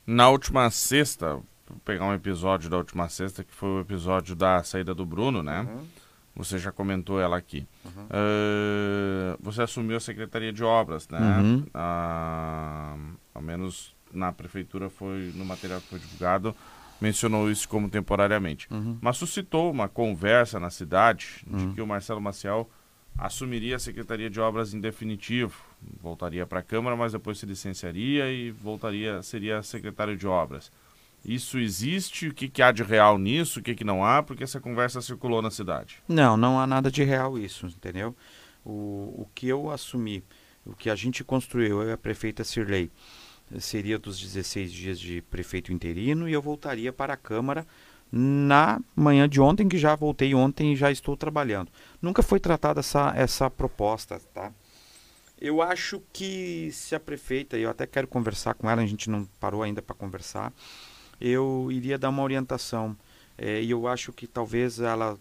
Na 0.05 0.29
última 0.29 0.69
sexta, 0.69 1.39
vou 1.67 1.79
pegar 1.83 2.05
um 2.05 2.13
episódio 2.13 2.69
da 2.69 2.77
última 2.77 3.09
sexta, 3.09 3.43
que 3.43 3.53
foi 3.53 3.69
o 3.69 3.79
episódio 3.79 4.35
da 4.35 4.63
saída 4.63 4.93
do 4.93 5.05
Bruno, 5.05 5.41
né? 5.41 5.61
Uhum. 5.61 5.83
Você 6.35 6.59
já 6.59 6.71
comentou 6.71 7.19
ela 7.19 7.37
aqui. 7.37 7.65
Uhum. 7.85 8.03
Uh, 8.05 9.37
você 9.39 9.61
assumiu 9.61 9.97
a 9.97 10.01
Secretaria 10.01 10.51
de 10.51 10.63
Obras, 10.63 11.07
né? 11.07 11.19
Uhum. 11.19 11.59
Uh, 11.59 13.17
ao 13.33 13.41
menos 13.41 13.95
na 14.11 14.31
prefeitura 14.31 14.89
foi 14.89 15.31
no 15.35 15.45
material 15.45 15.79
que 15.81 15.87
foi 15.87 15.99
divulgado 15.99 16.55
mencionou 16.99 17.49
isso 17.51 17.67
como 17.67 17.89
temporariamente. 17.89 18.67
Uhum. 18.71 18.97
Mas 19.01 19.17
suscitou 19.17 19.71
uma 19.71 19.87
conversa 19.87 20.59
na 20.59 20.69
cidade 20.69 21.43
de 21.45 21.65
uhum. 21.65 21.73
que 21.73 21.81
o 21.81 21.87
Marcelo 21.87 22.21
Maciel 22.21 22.69
assumiria 23.17 23.77
a 23.77 23.79
Secretaria 23.79 24.29
de 24.29 24.39
Obras 24.39 24.73
em 24.73 24.79
definitivo, 24.79 25.63
voltaria 26.01 26.45
para 26.45 26.59
a 26.59 26.63
Câmara, 26.63 26.95
mas 26.95 27.13
depois 27.13 27.37
se 27.37 27.45
licenciaria 27.45 28.31
e 28.31 28.51
voltaria 28.51 29.21
seria 29.21 29.61
secretário 29.63 30.17
de 30.17 30.27
Obras. 30.27 30.71
Isso 31.25 31.57
existe? 31.57 32.27
O 32.27 32.33
que, 32.33 32.47
que 32.47 32.61
há 32.61 32.71
de 32.71 32.83
real 32.83 33.17
nisso? 33.17 33.59
O 33.59 33.63
que, 33.63 33.73
que 33.73 33.83
não 33.83 34.05
há? 34.05 34.21
Porque 34.21 34.43
essa 34.43 34.59
conversa 34.59 35.01
circulou 35.01 35.41
na 35.41 35.49
cidade. 35.49 35.97
Não, 36.07 36.37
não 36.37 36.59
há 36.59 36.67
nada 36.67 36.91
de 36.91 37.03
real 37.03 37.37
isso, 37.37 37.65
entendeu? 37.65 38.15
O, 38.63 39.23
o 39.23 39.27
que 39.33 39.47
eu 39.47 39.71
assumi, 39.71 40.23
o 40.65 40.75
que 40.75 40.89
a 40.89 40.95
gente 40.95 41.23
construiu, 41.23 41.81
eu 41.81 41.89
e 41.89 41.93
a 41.93 41.97
prefeita 41.97 42.43
Sirley, 42.43 42.91
seria 43.59 43.97
dos 43.97 44.19
16 44.19 44.71
dias 44.71 44.99
de 44.99 45.21
prefeito 45.23 45.73
interino 45.73 46.27
e 46.29 46.33
eu 46.33 46.41
voltaria 46.41 46.93
para 46.93 47.13
a 47.13 47.17
Câmara 47.17 47.65
na 48.11 48.79
manhã 48.95 49.27
de 49.27 49.41
ontem, 49.41 49.67
que 49.67 49.77
já 49.77 49.95
voltei 49.95 50.33
ontem 50.33 50.73
e 50.73 50.75
já 50.75 50.91
estou 50.91 51.17
trabalhando. 51.17 51.71
Nunca 52.01 52.21
foi 52.23 52.39
tratada 52.39 52.79
essa, 52.79 53.13
essa 53.15 53.49
proposta, 53.49 54.19
tá? 54.33 54.53
Eu 55.39 55.61
acho 55.61 56.01
que 56.13 56.69
se 56.71 56.95
a 56.95 56.99
prefeita, 56.99 57.57
eu 57.57 57.69
até 57.69 57.85
quero 57.85 58.07
conversar 58.07 58.53
com 58.53 58.69
ela, 58.69 58.81
a 58.81 58.85
gente 58.85 59.09
não 59.09 59.25
parou 59.39 59.63
ainda 59.63 59.81
para 59.81 59.95
conversar, 59.95 60.53
eu 61.19 61.69
iria 61.71 61.97
dar 61.97 62.09
uma 62.09 62.23
orientação. 62.23 62.95
É, 63.37 63.61
e 63.61 63.71
eu 63.71 63.87
acho 63.87 64.13
que 64.13 64.27
talvez 64.27 64.79
ela 64.79 65.17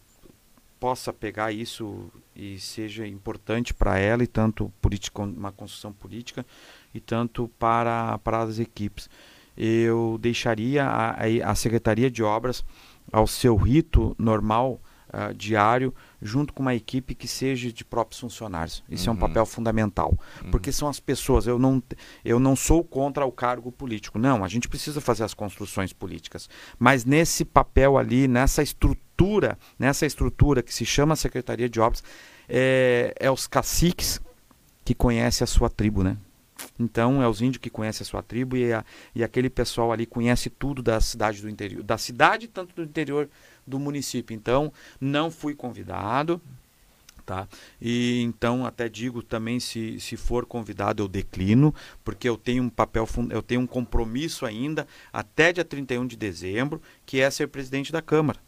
possa 0.78 1.12
pegar 1.12 1.50
isso 1.50 2.10
e 2.36 2.58
seja 2.60 3.06
importante 3.06 3.72
para 3.72 3.98
ela 3.98 4.22
e 4.22 4.26
tanto 4.26 4.72
política, 4.82 5.22
uma 5.22 5.50
construção 5.50 5.92
política 5.92 6.44
e 6.92 7.00
tanto 7.00 7.48
para, 7.58 8.18
para 8.18 8.42
as 8.42 8.58
equipes. 8.58 9.08
Eu 9.56 10.18
deixaria 10.20 10.84
a, 10.84 11.16
a 11.44 11.54
Secretaria 11.54 12.10
de 12.10 12.22
Obras 12.22 12.64
ao 13.10 13.26
seu 13.26 13.56
rito 13.56 14.14
normal 14.18 14.80
uh, 15.08 15.32
diário 15.34 15.94
junto 16.24 16.54
com 16.54 16.62
uma 16.62 16.74
equipe 16.74 17.14
que 17.14 17.28
seja 17.28 17.70
de 17.70 17.84
próprios 17.84 18.18
funcionários. 18.18 18.82
Isso 18.88 19.10
uhum. 19.10 19.14
é 19.14 19.18
um 19.18 19.22
uhum. 19.22 19.28
papel 19.28 19.46
fundamental, 19.46 20.18
uhum. 20.42 20.50
porque 20.50 20.72
são 20.72 20.88
as 20.88 20.98
pessoas. 20.98 21.46
Eu 21.46 21.58
não, 21.58 21.82
eu 22.24 22.40
não 22.40 22.56
sou 22.56 22.82
contra 22.82 23.26
o 23.26 23.30
cargo 23.30 23.70
político. 23.70 24.18
Não, 24.18 24.42
a 24.42 24.48
gente 24.48 24.66
precisa 24.66 25.02
fazer 25.02 25.22
as 25.22 25.34
construções 25.34 25.92
políticas, 25.92 26.48
mas 26.78 27.04
nesse 27.04 27.44
papel 27.44 27.98
ali, 27.98 28.26
nessa 28.26 28.62
estrutura, 28.62 29.58
nessa 29.78 30.06
estrutura 30.06 30.62
que 30.62 30.72
se 30.72 30.86
chama 30.86 31.14
Secretaria 31.14 31.68
de 31.68 31.78
Obras, 31.78 32.02
é, 32.48 33.14
é 33.20 33.30
os 33.30 33.46
caciques 33.46 34.18
que 34.82 34.94
conhecem 34.94 35.44
a 35.44 35.46
sua 35.46 35.68
tribo, 35.68 36.02
né? 36.02 36.16
Então 36.78 37.22
é 37.22 37.28
os 37.28 37.40
índios 37.40 37.58
que 37.58 37.70
conhecem 37.70 38.04
a 38.04 38.08
sua 38.08 38.22
tribo 38.22 38.56
e, 38.56 38.72
a, 38.72 38.84
e 39.14 39.22
aquele 39.22 39.50
pessoal 39.50 39.92
ali 39.92 40.06
conhece 40.06 40.50
tudo 40.50 40.82
da 40.82 41.00
cidade 41.00 41.40
do 41.40 41.48
interior, 41.48 41.82
da 41.82 41.98
cidade 41.98 42.48
tanto 42.48 42.74
do 42.74 42.82
interior 42.82 43.28
do 43.66 43.78
município. 43.78 44.34
Então, 44.34 44.72
não 45.00 45.30
fui 45.30 45.54
convidado. 45.54 46.40
Tá? 47.26 47.48
E 47.80 48.20
então 48.20 48.66
até 48.66 48.86
digo 48.86 49.22
também 49.22 49.58
se, 49.58 49.98
se 49.98 50.14
for 50.14 50.44
convidado 50.44 51.02
eu 51.02 51.08
declino, 51.08 51.74
porque 52.04 52.28
eu 52.28 52.36
tenho 52.36 52.62
um 52.62 52.68
papel, 52.68 53.08
eu 53.30 53.40
tenho 53.40 53.62
um 53.62 53.66
compromisso 53.66 54.44
ainda 54.44 54.86
até 55.10 55.50
dia 55.50 55.64
31 55.64 56.06
de 56.06 56.16
dezembro, 56.16 56.82
que 57.06 57.22
é 57.22 57.30
ser 57.30 57.46
presidente 57.48 57.90
da 57.90 58.02
Câmara. 58.02 58.38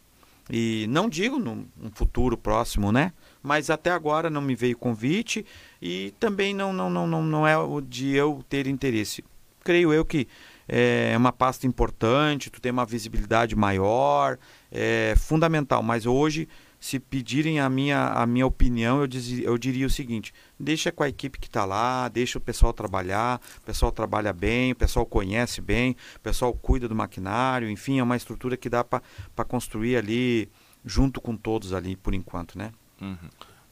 E 0.47 0.85
não 0.89 1.09
digo 1.09 1.39
num, 1.39 1.65
num 1.75 1.91
futuro 1.91 2.37
próximo, 2.37 2.91
né? 2.91 3.11
Mas 3.47 3.69
até 3.69 3.91
agora 3.91 4.29
não 4.29 4.41
me 4.41 4.55
veio 4.55 4.77
convite 4.77 5.45
e 5.81 6.13
também 6.19 6.53
não, 6.53 6.73
não, 6.73 6.89
não, 6.89 7.07
não, 7.07 7.23
não 7.23 7.47
é 7.47 7.57
o 7.57 7.79
de 7.79 8.13
eu 8.13 8.43
ter 8.49 8.67
interesse. 8.67 9.23
Creio 9.63 9.93
eu 9.93 10.03
que 10.03 10.27
é 10.67 11.15
uma 11.15 11.31
pasta 11.31 11.65
importante, 11.65 12.49
tu 12.49 12.59
tem 12.59 12.73
uma 12.73 12.85
visibilidade 12.85 13.55
maior, 13.55 14.37
é 14.69 15.13
fundamental. 15.17 15.81
Mas 15.81 16.05
hoje, 16.05 16.45
se 16.77 16.99
pedirem 16.99 17.61
a 17.61 17.69
minha, 17.69 18.07
a 18.07 18.25
minha 18.25 18.45
opinião, 18.45 18.99
eu, 18.99 19.07
diz, 19.07 19.39
eu 19.39 19.57
diria 19.57 19.87
o 19.87 19.89
seguinte: 19.89 20.33
deixa 20.59 20.91
com 20.91 21.03
a 21.03 21.07
equipe 21.07 21.39
que 21.39 21.47
está 21.47 21.63
lá, 21.63 22.09
deixa 22.09 22.37
o 22.37 22.41
pessoal 22.41 22.73
trabalhar, 22.73 23.39
o 23.59 23.61
pessoal 23.61 23.93
trabalha 23.93 24.33
bem, 24.33 24.73
o 24.73 24.75
pessoal 24.75 25.05
conhece 25.05 25.61
bem, 25.61 25.95
o 26.17 26.19
pessoal 26.19 26.53
cuida 26.53 26.85
do 26.85 26.95
maquinário, 26.95 27.69
enfim, 27.69 27.99
é 27.99 28.03
uma 28.03 28.17
estrutura 28.17 28.57
que 28.57 28.69
dá 28.69 28.83
para 28.83 29.45
construir 29.47 29.95
ali 29.95 30.49
junto 30.83 31.21
com 31.21 31.37
todos 31.37 31.71
ali 31.71 31.95
por 31.95 32.13
enquanto, 32.13 32.57
né? 32.57 32.73
Uhum. 33.01 33.29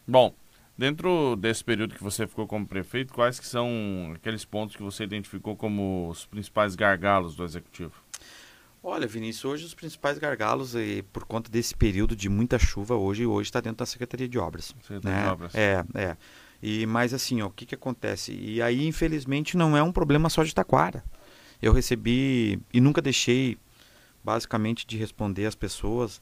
Bom, 0.08 0.36
Dentro 0.78 1.38
desse 1.38 1.64
período 1.64 1.96
que 1.96 2.04
você 2.04 2.28
ficou 2.28 2.46
como 2.46 2.68
prefeito, 2.68 3.14
quais 3.14 3.40
que 3.40 3.48
são 3.48 4.12
aqueles 4.14 4.44
pontos 4.44 4.76
que 4.76 4.84
você 4.84 5.06
identificou 5.06 5.56
como 5.56 6.10
os 6.10 6.26
principais 6.26 6.76
gargalos 6.76 7.34
do 7.34 7.46
executivo? 7.46 7.94
Olha, 8.84 9.08
Vinícius, 9.08 9.46
hoje 9.46 9.66
os 9.66 9.74
principais 9.74 10.20
gargalos, 10.20 10.76
e 10.76 11.02
por 11.14 11.24
conta 11.24 11.50
desse 11.50 11.74
período 11.74 12.14
de 12.14 12.28
muita 12.28 12.60
chuva, 12.60 12.94
hoje 12.94 13.26
hoje 13.26 13.48
está 13.48 13.62
dentro 13.62 13.78
da 13.78 13.86
Secretaria 13.86 14.28
de 14.28 14.38
Obras. 14.38 14.76
Secretaria 14.82 15.18
né? 15.18 15.24
de 15.24 15.30
Obras. 15.30 15.56
É, 15.56 15.86
é. 15.96 16.18
E 16.62 16.86
mais 16.86 17.14
assim, 17.14 17.42
ó, 17.42 17.48
o 17.48 17.52
que 17.52 17.66
que 17.66 17.74
acontece? 17.74 18.34
E 18.34 18.62
aí, 18.62 18.86
infelizmente, 18.86 19.56
não 19.56 19.78
é 19.78 19.82
um 19.82 19.94
problema 19.94 20.30
só 20.30 20.44
de 20.44 20.54
Taquara. 20.54 21.06
Eu 21.62 21.72
recebi 21.72 22.60
e 22.74 22.82
nunca 22.82 23.02
deixei, 23.02 23.58
basicamente, 24.22 24.86
de 24.86 24.98
responder 24.98 25.46
as 25.46 25.56
pessoas. 25.56 26.22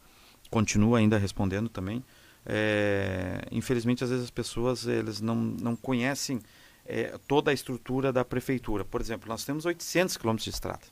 Continuo 0.52 0.96
ainda 0.96 1.18
respondendo 1.18 1.70
também 1.70 2.04
é, 2.46 3.48
infelizmente, 3.52 4.04
às 4.04 4.10
vezes 4.10 4.26
as 4.26 4.32
pessoas 4.32 4.86
eles 4.86 5.22
não, 5.22 5.36
não 5.36 5.76
conhecem 5.76 6.42
é, 6.86 7.18
toda 7.28 7.52
a 7.52 7.54
estrutura 7.54 8.12
da 8.12 8.26
prefeitura. 8.26 8.84
Por 8.84 9.00
exemplo, 9.00 9.30
nós 9.30 9.46
temos 9.46 9.66
800 9.66 10.18
quilômetros 10.18 10.46
de 10.46 10.50
estrada. 10.50 10.84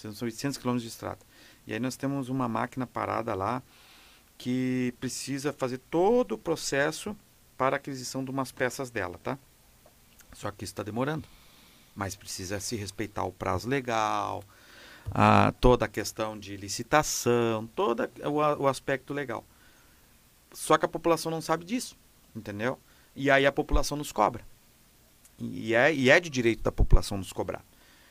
Temos 0.00 0.20
800 0.20 0.58
quilômetros 0.58 0.82
de 0.82 0.88
estrada. 0.88 1.18
E 1.66 1.72
aí 1.72 1.80
nós 1.80 1.96
temos 1.96 2.28
uma 2.28 2.48
máquina 2.48 2.86
parada 2.86 3.34
lá 3.34 3.62
que 4.36 4.94
precisa 4.98 5.52
fazer 5.52 5.78
todo 5.78 6.32
o 6.32 6.38
processo 6.38 7.16
para 7.56 7.76
aquisição 7.76 8.24
de 8.24 8.30
umas 8.30 8.50
peças 8.50 8.90
dela, 8.90 9.18
tá? 9.22 9.38
Só 10.32 10.50
que 10.50 10.64
está 10.64 10.82
demorando. 10.82 11.28
Mas 11.94 12.16
precisa 12.16 12.58
se 12.58 12.74
respeitar 12.74 13.22
o 13.22 13.32
prazo 13.32 13.68
legal, 13.68 14.42
a, 15.10 15.52
toda 15.60 15.84
a 15.84 15.88
questão 15.88 16.38
de 16.38 16.56
licitação, 16.56 17.66
todo 17.76 18.08
o, 18.24 18.62
o 18.62 18.66
aspecto 18.66 19.12
legal. 19.12 19.44
Só 20.52 20.76
que 20.76 20.84
a 20.84 20.88
população 20.88 21.30
não 21.30 21.40
sabe 21.40 21.64
disso, 21.64 21.96
entendeu? 22.34 22.78
E 23.14 23.30
aí 23.30 23.46
a 23.46 23.52
população 23.52 23.96
nos 23.96 24.12
cobra. 24.12 24.44
E 25.38 25.74
é, 25.74 25.92
e 25.92 26.10
é 26.10 26.20
de 26.20 26.30
direito 26.30 26.62
da 26.62 26.70
população 26.70 27.18
nos 27.18 27.32
cobrar. 27.32 27.64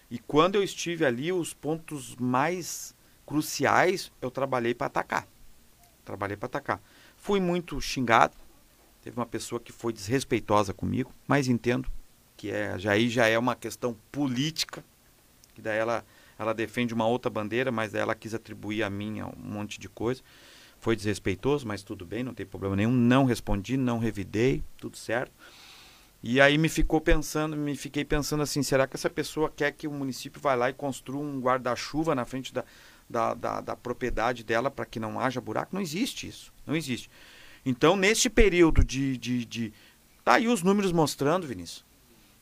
E 0.10 0.19
quando 0.19 0.55
eu 0.55 0.63
estive 0.63 1.05
ali, 1.05 1.31
os 1.31 1.53
pontos 1.53 2.15
mais 2.17 2.93
cruciais 3.25 4.12
eu 4.21 4.29
trabalhei 4.29 4.74
para 4.74 4.88
atacar. 4.88 5.27
Trabalhei 6.03 6.36
para 6.36 6.48
atacar. 6.48 6.81
Fui 7.15 7.39
muito 7.39 7.79
xingado. 7.79 8.36
Teve 9.01 9.17
uma 9.17 9.25
pessoa 9.25 9.60
que 9.60 9.71
foi 9.71 9.93
desrespeitosa 9.93 10.74
comigo, 10.74 11.13
mas 11.27 11.48
entendo 11.48 11.89
que 12.36 12.51
é, 12.51 12.77
já 12.77 12.91
aí 12.91 13.10
já 13.10 13.27
é 13.27 13.38
uma 13.38 13.55
questão 13.55 13.95
política, 14.12 14.83
que 15.53 15.62
daí 15.62 15.77
ela 15.77 16.05
ela 16.38 16.53
defende 16.53 16.91
uma 16.91 17.05
outra 17.05 17.29
bandeira, 17.29 17.71
mas 17.71 17.91
daí 17.91 18.01
ela 18.01 18.15
quis 18.15 18.33
atribuir 18.33 18.81
a 18.81 18.89
mim 18.89 19.21
um 19.21 19.31
monte 19.38 19.79
de 19.79 19.88
coisa. 19.88 20.24
Foi 20.82 20.96
desrespeitoso, 20.96 21.66
mas 21.66 21.84
tudo 21.84 22.06
bem, 22.06 22.24
não 22.24 22.34
tem 22.34 22.46
problema 22.46 22.76
nenhum. 22.76 22.92
Não 22.92 23.24
respondi, 23.24 23.78
não 23.78 24.00
revidei, 24.00 24.64
tudo 24.78 24.98
certo. 24.98 25.32
E 26.24 26.42
aí 26.42 26.58
me 26.58 26.68
ficou 26.70 27.00
pensando, 27.00 27.56
me 27.56 27.76
fiquei 27.76 28.04
pensando 28.04 28.42
assim, 28.42 28.64
será 28.64 28.88
que 28.88 28.96
essa 28.96 29.10
pessoa 29.10 29.52
quer 29.56 29.72
que 29.72 29.88
o 29.88 29.92
município 29.92 30.42
vá 30.42 30.56
lá 30.56 30.70
e 30.70 30.74
construa 30.74 31.22
um 31.22 31.40
guarda-chuva 31.40 32.14
na 32.16 32.26
frente 32.26 32.52
da, 32.52 32.66
da, 33.08 33.34
da, 33.36 33.62
da 33.62 33.76
propriedade 33.76 34.44
dela 34.44 34.72
para 34.72 34.86
que 34.86 35.00
não 35.00 35.20
haja 35.20 35.40
buraco? 35.40 35.74
Não 35.74 35.82
existe 35.82 36.28
isso, 36.28 36.52
não 36.66 36.76
existe. 36.76 37.10
Então, 37.64 37.96
neste 37.96 38.30
período 38.30 38.84
de, 38.84 39.18
de, 39.18 39.46
de... 39.46 39.74
Tá 40.24 40.34
aí 40.34 40.48
os 40.48 40.64
números 40.64 40.92
mostrando, 40.92 41.46
Vinícius, 41.46 41.86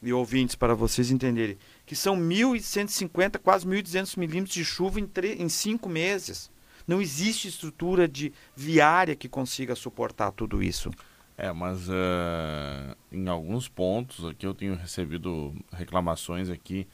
e 0.02 0.14
ouvintes, 0.14 0.56
para 0.56 0.74
vocês 0.74 1.12
entenderem, 1.12 1.58
que 1.86 1.96
são 1.96 2.18
1.150, 2.18 3.38
quase 3.40 3.66
1.200 3.66 4.18
milímetros 4.18 4.54
de 4.54 4.64
chuva 4.64 4.98
em, 5.00 5.06
tre... 5.06 5.34
em 5.34 5.50
cinco 5.50 5.90
meses. 5.90 6.50
Não 6.90 7.00
existe 7.00 7.48
estrutura 7.48 8.08
de 8.08 8.34
viária 8.56 9.16
que 9.16 9.30
consiga 9.30 9.76
suportar 9.76 10.32
tudo 10.32 10.64
isso. 10.64 10.90
É, 11.38 11.54
mas 11.54 11.88
uh, 11.88 12.98
em 13.12 13.30
alguns 13.30 13.68
pontos 13.68 14.26
aqui 14.26 14.44
eu 14.44 14.56
tenho 14.56 14.74
recebido 14.74 15.54
reclamações 15.72 16.50
aqui 16.50 16.88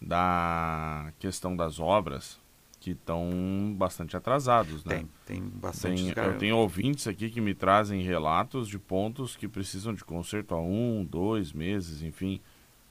da 0.00 1.12
questão 1.18 1.56
das 1.56 1.80
obras 1.80 2.38
que 2.78 2.92
estão 2.92 3.74
bastante 3.76 4.16
atrasados, 4.16 4.84
né? 4.84 4.98
Tem, 4.98 5.08
tem 5.26 5.42
bastante. 5.42 6.14
Tem, 6.14 6.24
eu 6.24 6.38
tenho 6.38 6.56
ouvintes 6.56 7.08
aqui 7.08 7.28
que 7.28 7.40
me 7.40 7.54
trazem 7.54 8.02
relatos 8.02 8.68
de 8.68 8.78
pontos 8.78 9.34
que 9.34 9.48
precisam 9.48 9.92
de 9.94 10.04
conserto 10.04 10.54
há 10.54 10.60
um, 10.60 11.04
dois 11.04 11.52
meses, 11.52 12.02
enfim. 12.02 12.40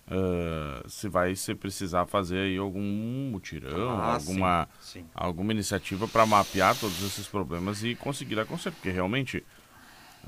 Uh, 0.05 0.88
se 0.89 1.07
vai 1.07 1.33
se 1.33 1.55
precisar 1.55 2.05
fazer 2.05 2.39
aí 2.39 2.57
algum 2.57 2.81
mutirão, 3.31 3.89
ah, 3.89 4.15
alguma, 4.15 4.67
sim, 4.81 5.00
sim. 5.00 5.05
alguma 5.15 5.53
iniciativa 5.53 6.10
para 6.10 6.25
mapear 6.25 6.77
todos 6.77 7.01
esses 7.01 7.25
problemas 7.25 7.86
e 7.86 7.95
conseguir 7.95 8.38
a 8.38 8.45
conserto, 8.45 8.75
porque 8.75 8.91
realmente 8.91 9.45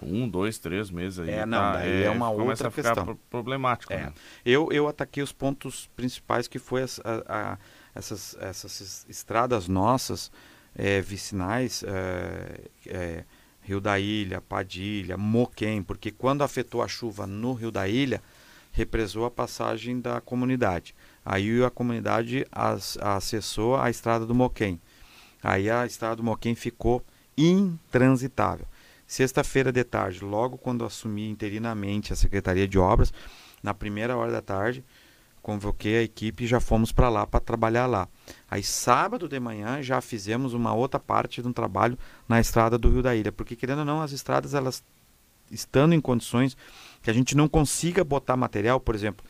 um, 0.02 0.28
dois, 0.28 0.58
três 0.58 0.90
meses 0.90 1.20
aí. 1.20 1.30
É, 1.30 1.46
não, 1.46 1.58
tá, 1.58 1.74
daí 1.74 2.04
é, 2.04 2.06
é 2.06 2.10
uma 2.10 2.30
outra 2.30 2.70
questão. 2.72 3.18
problemático. 3.30 3.94
É. 3.94 3.98
Né? 3.98 4.14
Eu, 4.46 4.70
eu 4.72 4.88
ataquei 4.88 5.24
os 5.24 5.32
pontos 5.32 5.90
principais 5.96 6.48
que 6.48 6.60
foi 6.60 6.84
a, 6.84 6.88
a, 7.28 7.58
essas, 7.94 8.36
essas 8.40 9.06
estradas 9.10 9.68
nossas 9.68 10.32
é, 10.76 11.00
vicinais, 11.02 11.84
é, 11.88 12.62
é, 12.88 13.24
Rio 13.62 13.80
da 13.80 14.00
Ilha, 14.00 14.42
Padilha, 14.42 15.18
Moquém, 15.18 15.82
porque 15.82 16.12
quando 16.12 16.44
afetou 16.44 16.82
a 16.82 16.88
chuva 16.88 17.26
no 17.26 17.54
Rio 17.54 17.72
da 17.72 17.88
Ilha, 17.88 18.22
represou 18.76 19.24
a 19.24 19.32
passagem 19.32 20.02
da 20.02 20.20
comunidade. 20.20 20.94
Aí 21.26 21.64
a 21.64 21.70
comunidade 21.70 22.46
as, 22.52 22.98
acessou 22.98 23.78
a 23.78 23.90
estrada 23.90 24.26
do 24.26 24.36
Moquém. 24.36 24.80
Aí 25.42 25.70
a 25.70 25.86
estrada 25.86 26.18
do 26.18 26.24
Moquém 26.24 26.56
ficou 26.56 27.02
intransitável. 27.38 28.66
Sexta-feira 29.08 29.72
de 29.72 29.84
tarde, 29.84 30.26
logo 30.26 30.58
quando 30.58 30.84
assumi 30.84 31.30
interinamente 31.30 32.12
a 32.12 32.16
Secretaria 32.18 32.68
de 32.68 32.78
Obras, 32.78 33.14
na 33.64 33.74
primeira 33.74 34.18
hora 34.18 34.32
da 34.32 34.42
tarde, 34.42 34.84
convoquei 35.42 36.00
a 36.00 36.04
equipe 36.04 36.44
e 36.44 36.48
já 36.48 36.60
fomos 36.60 36.92
para 36.92 37.08
lá 37.08 37.26
para 37.26 37.40
trabalhar 37.40 37.86
lá. 37.86 38.10
Aí 38.50 38.62
sábado 38.62 39.30
de 39.30 39.40
manhã 39.40 39.82
já 39.82 40.02
fizemos 40.02 40.54
uma 40.54 40.74
outra 40.74 41.00
parte 41.00 41.42
de 41.42 41.48
um 41.48 41.54
trabalho 41.54 41.98
na 42.28 42.42
estrada 42.42 42.78
do 42.78 42.90
Rio 42.90 43.02
da 43.02 43.16
Ilha, 43.16 43.32
porque 43.32 43.56
querendo 43.56 43.80
ou 43.80 43.86
não, 43.86 44.02
as 44.02 44.12
estradas 44.12 44.54
elas 44.54 44.84
estando 45.52 45.94
em 45.94 46.02
condições 46.02 46.58
que 47.06 47.12
a 47.12 47.14
gente 47.14 47.38
não 47.38 47.48
consiga 47.48 48.04
botar 48.04 48.36
material, 48.36 48.80
por 48.80 48.96
exemplo, 48.96 49.24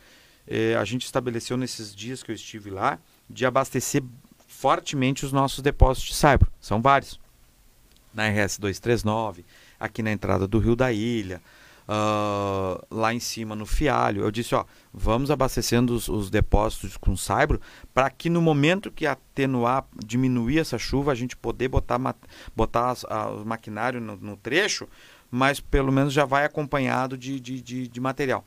eh, 0.46 0.74
a 0.76 0.84
gente 0.86 1.04
estabeleceu 1.04 1.58
nesses 1.58 1.94
dias 1.94 2.22
que 2.22 2.30
eu 2.30 2.34
estive 2.34 2.70
lá 2.70 2.98
de 3.28 3.44
abastecer 3.44 4.02
fortemente 4.48 5.26
os 5.26 5.32
nossos 5.32 5.60
depósitos 5.60 6.08
de 6.08 6.14
saibro. 6.14 6.50
São 6.58 6.80
vários. 6.80 7.20
Na 8.14 8.26
RS 8.30 8.58
239, 8.58 9.44
aqui 9.78 10.02
na 10.02 10.10
entrada 10.10 10.48
do 10.48 10.58
Rio 10.58 10.74
da 10.74 10.90
Ilha, 10.90 11.42
uh, 11.86 12.82
lá 12.90 13.14
em 13.14 13.20
cima 13.20 13.54
no 13.54 13.66
Fialho. 13.66 14.22
Eu 14.22 14.30
disse, 14.30 14.54
ó, 14.54 14.64
vamos 14.92 15.30
abastecendo 15.30 15.94
os, 15.94 16.08
os 16.08 16.30
depósitos 16.30 16.96
com 16.96 17.16
saibro 17.16 17.60
para 17.94 18.10
que 18.10 18.28
no 18.28 18.42
momento 18.42 18.90
que 18.90 19.06
atenuar, 19.06 19.86
diminuir 20.04 20.58
essa 20.58 20.78
chuva, 20.78 21.12
a 21.12 21.14
gente 21.14 21.36
poder 21.36 21.68
botar, 21.68 22.00
botar 22.54 22.90
as, 22.90 23.04
a, 23.04 23.28
o 23.28 23.44
maquinário 23.44 24.00
no, 24.00 24.16
no, 24.16 24.36
trecho, 24.36 24.88
mas 25.30 25.60
pelo 25.60 25.92
menos 25.92 26.12
já 26.12 26.24
vai 26.24 26.44
acompanhado 26.44 27.16
de, 27.16 27.40
de, 27.40 27.60
de, 27.60 27.88
de 27.88 28.00
material. 28.00 28.44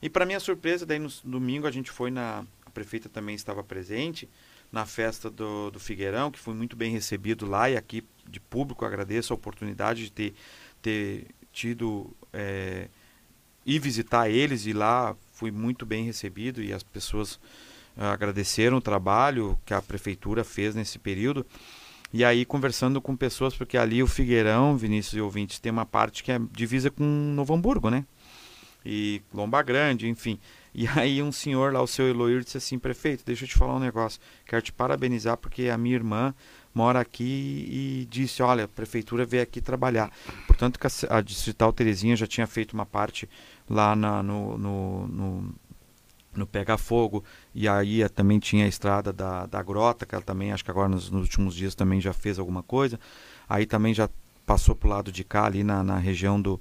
E 0.00 0.10
para 0.10 0.26
minha 0.26 0.40
surpresa, 0.40 0.84
daí 0.84 0.98
no 0.98 1.08
domingo 1.24 1.66
a 1.66 1.70
gente 1.70 1.90
foi 1.90 2.10
na. 2.10 2.44
A 2.66 2.70
prefeita 2.70 3.08
também 3.08 3.34
estava 3.34 3.62
presente 3.62 4.28
na 4.72 4.86
festa 4.86 5.30
do, 5.30 5.70
do 5.70 5.78
Figueirão, 5.78 6.30
que 6.30 6.38
foi 6.38 6.54
muito 6.54 6.74
bem 6.74 6.90
recebido 6.90 7.46
lá 7.46 7.68
e 7.68 7.76
aqui 7.76 8.02
de 8.26 8.40
público 8.40 8.84
agradeço 8.86 9.32
a 9.32 9.36
oportunidade 9.36 10.04
de 10.04 10.12
ter, 10.12 10.34
ter 10.80 11.26
tido 11.52 12.10
é, 12.32 12.88
ir 13.66 13.78
visitar 13.78 14.30
eles 14.30 14.66
e 14.66 14.72
lá 14.72 15.14
fui 15.32 15.50
muito 15.50 15.84
bem 15.84 16.04
recebido 16.04 16.62
e 16.62 16.72
as 16.72 16.82
pessoas 16.82 17.34
uh, 17.96 18.04
agradeceram 18.12 18.78
o 18.78 18.80
trabalho 18.80 19.58
que 19.64 19.74
a 19.74 19.82
prefeitura 19.82 20.44
fez 20.44 20.74
nesse 20.74 20.98
período. 20.98 21.46
E 22.12 22.24
aí 22.24 22.44
conversando 22.44 23.00
com 23.00 23.16
pessoas, 23.16 23.54
porque 23.54 23.78
ali 23.78 24.02
o 24.02 24.06
Figueirão, 24.06 24.76
Vinícius 24.76 25.14
e 25.14 25.20
ouvintes, 25.20 25.58
tem 25.58 25.72
uma 25.72 25.86
parte 25.86 26.22
que 26.22 26.30
é 26.30 26.38
divisa 26.50 26.90
com 26.90 27.04
Novo 27.04 27.54
Hamburgo, 27.54 27.88
né? 27.88 28.04
E 28.84 29.22
Lomba 29.32 29.62
Grande, 29.62 30.08
enfim. 30.08 30.38
E 30.74 30.86
aí 30.88 31.22
um 31.22 31.30
senhor 31.30 31.72
lá, 31.72 31.82
o 31.82 31.86
seu 31.86 32.08
Eloir, 32.08 32.42
disse 32.42 32.56
assim, 32.56 32.78
prefeito, 32.78 33.24
deixa 33.24 33.44
eu 33.44 33.48
te 33.48 33.54
falar 33.54 33.76
um 33.76 33.78
negócio. 33.78 34.20
Quero 34.46 34.62
te 34.62 34.72
parabenizar 34.72 35.36
porque 35.36 35.68
a 35.68 35.78
minha 35.78 35.94
irmã 35.94 36.34
mora 36.74 37.00
aqui 37.00 37.66
e 37.68 38.06
disse, 38.10 38.42
olha, 38.42 38.64
a 38.64 38.68
prefeitura 38.68 39.24
veio 39.24 39.42
aqui 39.42 39.60
trabalhar. 39.60 40.10
Portanto, 40.46 40.80
a, 40.82 41.18
a 41.18 41.20
Distrital 41.20 41.72
Terezinha 41.72 42.16
já 42.16 42.26
tinha 42.26 42.46
feito 42.46 42.72
uma 42.72 42.86
parte 42.86 43.28
lá 43.68 43.94
na, 43.94 44.22
no, 44.22 44.56
no, 44.58 45.08
no, 45.08 45.54
no 46.34 46.46
Pega 46.46 46.78
Fogo, 46.78 47.24
e 47.54 47.68
aí 47.68 48.08
também 48.08 48.38
tinha 48.38 48.64
a 48.64 48.68
estrada 48.68 49.12
da, 49.12 49.46
da 49.46 49.62
Grota, 49.62 50.06
que 50.06 50.14
ela 50.14 50.24
também, 50.24 50.52
acho 50.52 50.64
que 50.64 50.70
agora 50.70 50.88
nos, 50.88 51.10
nos 51.10 51.22
últimos 51.22 51.54
dias 51.54 51.74
também 51.74 52.00
já 52.00 52.12
fez 52.12 52.38
alguma 52.38 52.62
coisa. 52.62 52.98
Aí 53.48 53.66
também 53.66 53.92
já 53.92 54.08
passou 54.46 54.74
para 54.74 54.86
o 54.86 54.90
lado 54.90 55.12
de 55.12 55.24
cá, 55.24 55.44
ali 55.44 55.62
na, 55.62 55.82
na 55.82 55.98
região 55.98 56.40
do, 56.40 56.60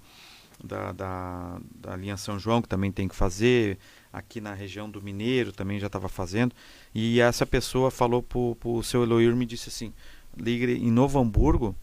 da, 0.63 0.91
da, 0.91 1.60
da 1.75 1.95
linha 1.95 2.17
São 2.17 2.38
João, 2.38 2.62
que 2.62 2.67
também 2.67 2.91
tem 2.91 3.07
que 3.07 3.15
fazer 3.15 3.77
aqui 4.12 4.41
na 4.41 4.53
região 4.53 4.89
do 4.89 5.01
Mineiro 5.01 5.51
também 5.51 5.79
já 5.79 5.88
estava 5.88 6.10
fazendo. 6.10 6.53
E 6.93 7.19
essa 7.19 7.45
pessoa 7.45 7.89
falou 7.89 8.21
para 8.21 8.39
o 8.39 8.84
seu 8.84 9.03
Eloir 9.03 9.36
me 9.36 9.45
disse 9.45 9.69
assim: 9.69 9.93
Ligre, 10.38 10.77
em 10.77 10.91
Novo 10.91 11.19
Hamburgo 11.19 11.75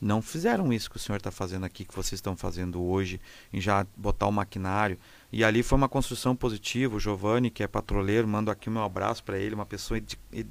não 0.00 0.20
fizeram 0.20 0.72
isso 0.72 0.90
que 0.90 0.96
o 0.96 1.00
senhor 1.00 1.16
está 1.16 1.30
fazendo 1.30 1.64
aqui, 1.64 1.84
que 1.84 1.94
vocês 1.94 2.18
estão 2.18 2.36
fazendo 2.36 2.82
hoje, 2.82 3.20
em 3.52 3.60
já 3.60 3.86
botar 3.96 4.26
o 4.26 4.32
maquinário. 4.32 4.98
E 5.36 5.42
ali 5.42 5.64
foi 5.64 5.76
uma 5.76 5.88
construção 5.88 6.36
positiva. 6.36 6.94
O 6.94 7.00
Giovanni, 7.00 7.50
que 7.50 7.64
é 7.64 7.66
patroleiro, 7.66 8.28
mando 8.28 8.52
aqui 8.52 8.68
o 8.68 8.72
meu 8.72 8.84
abraço 8.84 9.24
para 9.24 9.36
ele, 9.36 9.52
uma 9.52 9.66
pessoa 9.66 10.00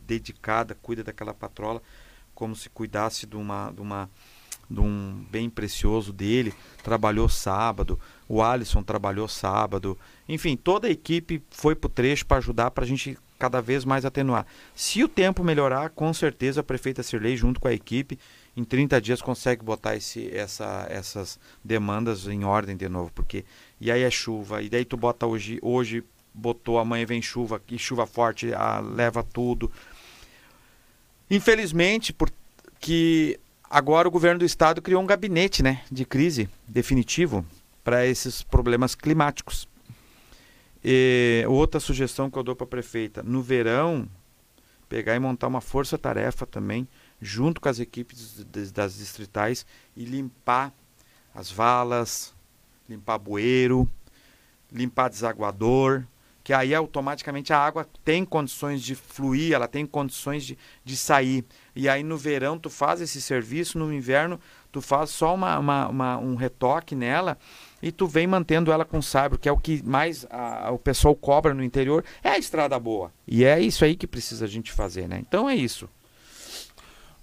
dedicada, 0.06 0.76
cuida 0.76 1.02
daquela 1.02 1.34
patrola 1.34 1.82
como 2.36 2.54
se 2.54 2.70
cuidasse 2.70 3.26
de 3.26 3.38
uma, 3.38 3.72
de 3.72 3.80
uma 3.80 4.10
de 4.70 4.82
um 4.82 5.26
bem 5.32 5.50
precioso 5.50 6.12
dele, 6.12 6.54
trabalhou 6.84 7.30
sábado, 7.30 7.98
o 8.28 8.42
Alisson 8.42 8.84
trabalhou 8.84 9.28
sábado, 9.28 9.98
enfim, 10.28 10.58
toda 10.58 10.88
a 10.88 10.92
equipe 10.92 11.42
foi 11.50 11.76
para 11.76 11.88
o 11.88 11.92
trecho 11.92 12.26
para 12.26 12.38
ajudar 12.38 12.72
para 12.72 12.84
a 12.84 12.88
gente 12.88 13.18
cada 13.40 13.62
vez 13.62 13.86
mais 13.86 14.04
atenuar. 14.04 14.46
Se 14.76 15.04
o 15.04 15.08
tempo 15.08 15.44
melhorar, 15.44 15.92
com 15.92 16.14
certeza 16.14 16.62
a 16.62 16.64
prefeita 16.64 17.04
Sirlei, 17.04 17.38
junto 17.38 17.60
com 17.60 17.68
a 17.68 17.74
equipe, 17.74 18.18
em 18.56 18.64
30 18.64 19.02
dias 19.02 19.22
consegue 19.22 19.64
botar 19.64 19.96
esse, 19.96 20.30
essa, 20.36 20.86
essas 20.90 21.40
demandas 21.64 22.28
em 22.28 22.44
ordem 22.44 22.78
de 22.78 22.88
novo, 22.88 23.12
porque 23.14 23.44
e 23.82 23.92
aí 23.92 24.04
é 24.04 24.12
chuva, 24.12 24.62
e 24.62 24.70
daí 24.70 24.86
tu 24.86 24.96
bota 24.96 25.26
hoje, 25.26 25.60
hoje 25.62 26.04
botou, 26.34 26.80
amanhã 26.80 27.06
vem 27.06 27.22
chuva, 27.22 27.62
e 27.70 27.78
chuva 27.78 28.06
forte 28.06 28.54
a, 28.54 28.80
leva 28.80 29.24
tudo. 29.24 29.72
Infelizmente, 31.30 32.14
porque 32.14 33.40
agora 33.70 34.08
o 34.08 34.12
governo 34.12 34.40
do 34.40 34.46
estado 34.46 34.82
criou 34.82 35.02
um 35.02 35.06
gabinete 35.06 35.64
né, 35.64 35.84
de 35.92 36.06
crise 36.06 36.48
definitivo 36.68 37.46
para 37.84 38.06
esses 38.06 38.44
problemas 38.44 38.96
climáticos. 38.96 39.68
E 40.84 41.44
outra 41.48 41.80
sugestão 41.80 42.30
que 42.30 42.38
eu 42.38 42.44
dou 42.44 42.56
para 42.56 42.66
a 42.66 42.70
prefeita, 42.70 43.24
no 43.24 43.42
verão, 43.42 44.08
pegar 44.90 45.16
e 45.16 45.20
montar 45.20 45.48
uma 45.48 45.62
força-tarefa 45.62 46.46
também, 46.46 46.88
junto 47.22 47.62
com 47.62 47.70
as 47.70 47.80
equipes 47.80 48.44
das 48.72 48.98
distritais, 48.98 49.66
e 49.96 50.06
limpar 50.06 50.74
as 51.34 51.52
valas, 51.52 52.34
limpar 52.88 53.18
bueiro, 53.18 53.90
limpar 54.72 55.10
desaguador, 55.10 56.06
que 56.44 56.52
aí 56.52 56.76
automaticamente 56.76 57.54
a 57.54 57.58
água 57.58 57.88
tem 58.04 58.26
condições 58.26 58.82
de 58.82 58.96
fluir, 58.96 59.54
ela 59.54 59.68
tem 59.68 59.86
condições 59.86 60.46
de, 60.46 60.58
de 60.84 60.98
sair. 60.98 61.46
E 61.74 61.88
aí 61.88 62.04
no 62.04 62.18
verão 62.18 62.60
tu 62.60 62.70
faz 62.70 63.00
esse 63.00 63.22
serviço, 63.22 63.80
no 63.80 63.94
inverno 63.94 64.40
tu 64.72 64.82
faz 64.82 65.12
só 65.12 65.34
uma, 65.34 65.58
uma, 65.58 65.88
uma 65.88 66.18
um 66.18 66.36
retoque 66.36 66.96
nela 66.96 67.38
e 67.82 67.92
tu 67.92 68.08
vem 68.08 68.28
mantendo 68.28 68.72
ela 68.72 68.84
com 68.84 69.02
saibro, 69.02 69.40
que 69.40 69.48
é 69.48 69.52
o 69.52 69.58
que 69.58 69.82
mais 69.84 70.26
a, 70.30 70.72
o 70.72 70.80
pessoal 70.80 71.16
cobra 71.16 71.54
no 71.54 71.64
interior, 71.64 72.04
é 72.22 72.32
a 72.32 72.38
estrada 72.38 72.78
boa. 72.78 73.14
E 73.26 73.46
é 73.46 73.60
isso 73.62 73.86
aí 73.86 73.96
que 73.96 74.08
precisa 74.08 74.44
a 74.44 74.48
gente 74.48 74.72
fazer, 74.72 75.08
né? 75.08 75.20
Então 75.22 75.50
é 75.50 75.56
isso. 75.56 75.88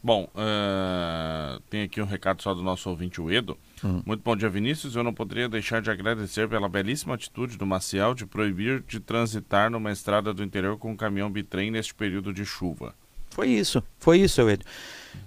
Bom, 0.03 0.31
uh, 0.35 1.61
tem 1.69 1.83
aqui 1.83 2.01
um 2.01 2.07
recado 2.07 2.43
só 2.43 2.55
do 2.55 2.63
nosso 2.63 2.89
ouvinte, 2.89 3.21
o 3.21 3.31
Edo. 3.31 3.59
Hum. 3.85 4.03
Muito 4.07 4.23
bom 4.23 4.35
dia, 4.35 4.49
Vinícius. 4.49 4.97
Eu 4.97 5.05
não 5.05 5.13
poderia 5.13 5.49
deixar 5.49 5.83
de 5.83 5.91
agradecer 5.91 6.49
pela 6.49 6.69
belíssima 6.71 7.15
atitude 7.15 7.59
do 7.59 7.67
Maciel 7.67 8.15
de 8.15 8.25
proibir 8.25 8.83
de 8.89 8.99
transitar 8.99 9.71
numa 9.71 9.93
estrada 9.93 10.33
do 10.33 10.43
interior 10.43 10.79
com 10.79 10.93
um 10.93 10.97
caminhão 10.97 11.31
bitrem 11.31 11.71
neste 11.71 11.95
período 11.95 12.33
de 12.33 12.47
chuva. 12.47 12.95
Foi 13.31 13.49
isso, 13.49 13.83
foi 13.99 14.21
isso, 14.21 14.49
Edo. 14.49 14.65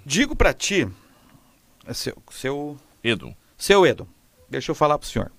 Digo 0.03 0.35
para 0.35 0.53
ti, 0.53 0.87
seu, 1.93 2.17
seu... 2.31 2.77
Edo. 3.03 3.33
Seu 3.57 3.85
Edo, 3.85 4.07
Deixa 4.49 4.71
eu 4.71 4.75
falar 4.75 4.97
para 4.99 5.05
o 5.05 5.09
senhor. 5.09 5.31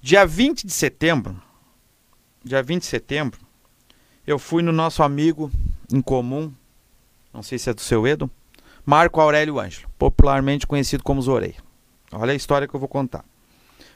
Dia 0.00 0.26
20 0.26 0.66
de 0.66 0.72
setembro, 0.72 1.40
dia 2.44 2.62
20 2.62 2.82
de 2.82 2.86
setembro, 2.86 3.40
eu 4.26 4.38
fui 4.38 4.62
no 4.62 4.72
nosso 4.72 5.02
amigo 5.02 5.50
em 5.92 6.02
comum, 6.02 6.52
não 7.32 7.42
sei 7.42 7.58
se 7.58 7.70
é 7.70 7.74
do 7.74 7.80
seu 7.80 8.06
Edo, 8.06 8.30
Marco 8.84 9.20
Aurélio 9.20 9.58
Ângelo, 9.58 9.88
popularmente 9.98 10.66
conhecido 10.66 11.02
como 11.02 11.20
Zorei. 11.20 11.54
Olha 12.10 12.32
a 12.32 12.36
história 12.36 12.66
que 12.66 12.74
eu 12.74 12.80
vou 12.80 12.88
contar. 12.88 13.24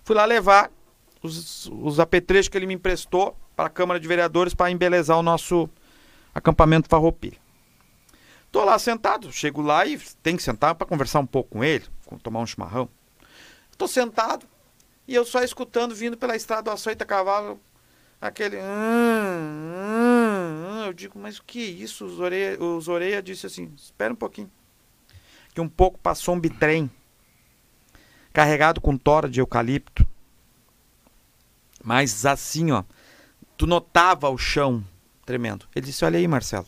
Fui 0.04 0.14
lá 0.14 0.24
levar 0.24 0.70
os, 1.22 1.66
os 1.66 1.98
apetrechos 1.98 2.48
que 2.48 2.56
ele 2.58 2.66
me 2.66 2.74
emprestou 2.74 3.36
para 3.56 3.66
a 3.66 3.70
Câmara 3.70 3.98
de 3.98 4.06
Vereadores 4.06 4.54
para 4.54 4.70
embelezar 4.70 5.18
o 5.18 5.22
nosso 5.22 5.68
acampamento 6.34 6.88
Farroupilha. 6.88 7.38
Tô 8.50 8.64
lá 8.64 8.78
sentado, 8.78 9.32
chego 9.32 9.62
lá 9.62 9.86
e 9.86 9.98
tem 10.22 10.36
que 10.36 10.42
sentar 10.42 10.74
para 10.74 10.86
conversar 10.86 11.20
um 11.20 11.26
pouco 11.26 11.50
com 11.50 11.64
ele, 11.64 11.86
tomar 12.22 12.40
um 12.40 12.46
chimarrão. 12.46 12.88
Tô 13.78 13.88
sentado 13.88 14.46
e 15.08 15.14
eu 15.14 15.24
só 15.24 15.42
escutando 15.42 15.94
vindo 15.94 16.18
pela 16.18 16.36
estrada 16.36 16.64
do 16.64 16.70
açoita 16.70 17.06
cavalo 17.06 17.58
aquele 18.22 18.56
hum, 18.56 18.62
hum, 19.74 20.84
eu 20.86 20.92
digo, 20.92 21.18
mas 21.18 21.38
o 21.38 21.42
que 21.44 21.60
é 21.60 21.66
isso? 21.66 22.06
Os 22.06 22.20
orelha, 22.20 22.62
os 22.62 22.86
orelha 22.86 23.20
disse 23.20 23.46
assim, 23.46 23.72
espera 23.76 24.12
um 24.12 24.16
pouquinho. 24.16 24.50
Que 25.52 25.60
um 25.60 25.68
pouco 25.68 25.98
passou 25.98 26.34
um 26.34 26.40
bitrem 26.40 26.88
carregado 28.32 28.80
com 28.80 28.96
tora 28.96 29.28
de 29.28 29.40
eucalipto. 29.40 30.06
Mas 31.82 32.24
assim, 32.24 32.70
ó, 32.70 32.84
tu 33.56 33.66
notava 33.66 34.30
o 34.30 34.38
chão 34.38 34.82
tremendo. 35.26 35.66
Ele 35.74 35.86
disse: 35.86 36.04
Olha 36.04 36.18
aí, 36.18 36.26
Marcelo, 36.28 36.66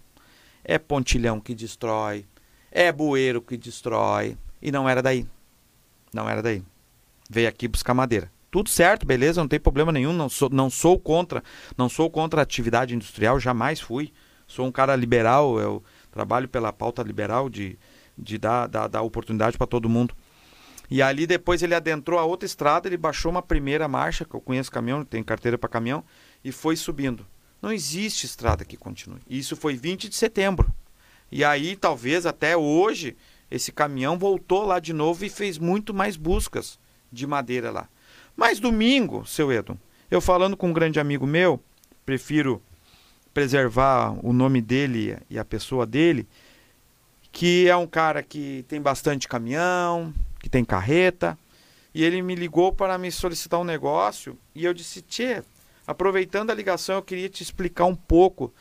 é 0.62 0.76
pontilhão 0.78 1.40
que 1.40 1.54
destrói, 1.54 2.26
é 2.70 2.92
bueiro 2.92 3.40
que 3.40 3.56
destrói. 3.56 4.36
E 4.60 4.72
não 4.72 4.88
era 4.88 5.00
daí. 5.00 5.26
Não 6.12 6.28
era 6.28 6.42
daí. 6.42 6.62
Veio 7.30 7.48
aqui 7.48 7.68
buscar 7.68 7.94
madeira. 7.94 8.30
Tudo 8.54 8.70
certo, 8.70 9.04
beleza, 9.04 9.40
não 9.40 9.48
tem 9.48 9.58
problema 9.58 9.90
nenhum. 9.90 10.12
Não 10.12 10.28
sou, 10.28 10.48
não 10.48 10.70
sou 10.70 10.96
contra, 10.96 11.42
não 11.76 11.88
sou 11.88 12.08
contra 12.08 12.40
a 12.40 12.44
atividade 12.44 12.94
industrial, 12.94 13.40
jamais 13.40 13.80
fui. 13.80 14.12
Sou 14.46 14.64
um 14.64 14.70
cara 14.70 14.94
liberal, 14.94 15.58
eu 15.58 15.82
trabalho 16.12 16.48
pela 16.48 16.72
pauta 16.72 17.02
liberal 17.02 17.50
de, 17.50 17.76
de 18.16 18.38
dar, 18.38 18.68
dar, 18.68 18.86
dar 18.86 19.02
oportunidade 19.02 19.58
para 19.58 19.66
todo 19.66 19.88
mundo. 19.88 20.14
E 20.88 21.02
ali 21.02 21.26
depois 21.26 21.64
ele 21.64 21.74
adentrou 21.74 22.16
a 22.16 22.24
outra 22.24 22.46
estrada, 22.46 22.86
ele 22.86 22.96
baixou 22.96 23.28
uma 23.28 23.42
primeira 23.42 23.88
marcha, 23.88 24.24
que 24.24 24.36
eu 24.36 24.40
conheço 24.40 24.70
caminhão, 24.70 25.04
tem 25.04 25.24
carteira 25.24 25.58
para 25.58 25.68
caminhão, 25.68 26.04
e 26.44 26.52
foi 26.52 26.76
subindo. 26.76 27.26
Não 27.60 27.72
existe 27.72 28.24
estrada 28.24 28.64
que 28.64 28.76
continue. 28.76 29.20
Isso 29.28 29.56
foi 29.56 29.74
20 29.74 30.08
de 30.08 30.14
setembro. 30.14 30.72
E 31.28 31.42
aí, 31.44 31.74
talvez 31.74 32.24
até 32.24 32.56
hoje, 32.56 33.16
esse 33.50 33.72
caminhão 33.72 34.16
voltou 34.16 34.64
lá 34.64 34.78
de 34.78 34.92
novo 34.92 35.24
e 35.24 35.28
fez 35.28 35.58
muito 35.58 35.92
mais 35.92 36.16
buscas 36.16 36.78
de 37.10 37.26
madeira 37.26 37.72
lá. 37.72 37.88
Mas 38.36 38.58
domingo, 38.58 39.24
seu 39.24 39.52
Edo, 39.52 39.78
eu 40.10 40.20
falando 40.20 40.56
com 40.56 40.68
um 40.68 40.72
grande 40.72 40.98
amigo 40.98 41.26
meu, 41.26 41.60
prefiro 42.04 42.60
preservar 43.32 44.16
o 44.24 44.32
nome 44.32 44.60
dele 44.60 45.16
e 45.30 45.38
a 45.38 45.44
pessoa 45.44 45.86
dele, 45.86 46.26
que 47.30 47.68
é 47.68 47.76
um 47.76 47.86
cara 47.86 48.22
que 48.22 48.64
tem 48.68 48.80
bastante 48.80 49.28
caminhão, 49.28 50.12
que 50.40 50.48
tem 50.48 50.64
carreta, 50.64 51.38
e 51.94 52.02
ele 52.02 52.22
me 52.22 52.34
ligou 52.34 52.72
para 52.72 52.98
me 52.98 53.10
solicitar 53.10 53.60
um 53.60 53.64
negócio, 53.64 54.36
e 54.54 54.64
eu 54.64 54.74
disse: 54.74 55.00
"Tchê, 55.00 55.42
aproveitando 55.86 56.50
a 56.50 56.54
ligação, 56.54 56.96
eu 56.96 57.02
queria 57.02 57.28
te 57.28 57.42
explicar 57.42 57.84
um 57.84 57.94
pouco 57.94 58.52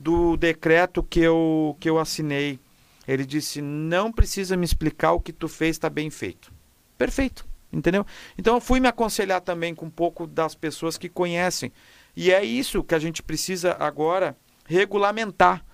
do 0.00 0.36
decreto 0.38 1.02
que 1.02 1.20
eu 1.20 1.76
que 1.78 1.88
eu 1.88 1.98
assinei". 1.98 2.58
Ele 3.06 3.26
disse: 3.26 3.60
"Não 3.60 4.10
precisa 4.10 4.56
me 4.56 4.64
explicar 4.64 5.12
o 5.12 5.20
que 5.20 5.32
tu 5.32 5.48
fez, 5.48 5.76
está 5.76 5.90
bem 5.90 6.08
feito". 6.08 6.50
Perfeito, 6.96 7.46
entendeu? 7.72 8.06
Então 8.36 8.54
eu 8.54 8.60
fui 8.60 8.80
me 8.80 8.88
aconselhar 8.88 9.40
também 9.40 9.74
com 9.74 9.86
um 9.86 9.90
pouco 9.90 10.26
das 10.26 10.54
pessoas 10.54 10.96
que 10.98 11.08
conhecem. 11.08 11.72
E 12.16 12.32
é 12.32 12.44
isso 12.44 12.82
que 12.82 12.94
a 12.94 12.98
gente 12.98 13.22
precisa 13.22 13.76
agora 13.78 14.36
regulamentar. 14.66 15.64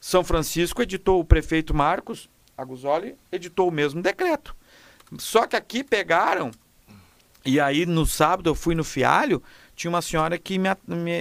São 0.00 0.22
Francisco 0.22 0.82
editou 0.82 1.20
o 1.20 1.24
prefeito 1.24 1.74
Marcos 1.74 2.28
Aguzoli 2.58 3.14
editou 3.30 3.68
o 3.68 3.72
mesmo 3.72 4.02
decreto. 4.02 4.54
Só 5.16 5.46
que 5.46 5.54
aqui 5.54 5.84
pegaram, 5.84 6.50
e 7.46 7.60
aí 7.60 7.86
no 7.86 8.04
sábado 8.04 8.50
eu 8.50 8.54
fui 8.54 8.74
no 8.74 8.82
Fialho, 8.82 9.40
tinha 9.76 9.88
uma 9.88 10.02
senhora 10.02 10.36
que 10.36 10.58
me, 10.58 10.68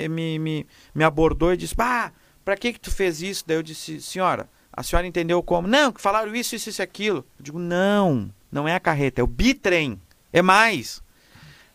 me, 0.09 0.39
me, 0.39 0.67
me 0.95 1.03
abordou 1.03 1.53
e 1.53 1.57
disse: 1.57 1.75
Ah, 1.77 2.11
pra 2.43 2.57
que 2.57 2.73
que 2.73 2.79
tu 2.79 2.89
fez 2.91 3.21
isso? 3.21 3.43
Daí 3.45 3.55
eu 3.55 3.63
disse: 3.63 4.01
Senhora, 4.01 4.49
a 4.73 4.81
senhora 4.81 5.05
entendeu 5.05 5.41
como? 5.43 5.67
Não, 5.67 5.91
que 5.91 6.01
falaram 6.01 6.35
isso, 6.35 6.55
isso, 6.55 6.69
isso 6.69 6.81
e 6.81 6.83
aquilo. 6.83 7.19
Eu 7.37 7.43
digo: 7.43 7.59
Não, 7.59 8.33
não 8.51 8.67
é 8.67 8.73
a 8.73 8.79
carreta, 8.79 9.21
é 9.21 9.23
o 9.23 9.27
bitrem. 9.27 10.01
É 10.31 10.41
mais. 10.41 11.01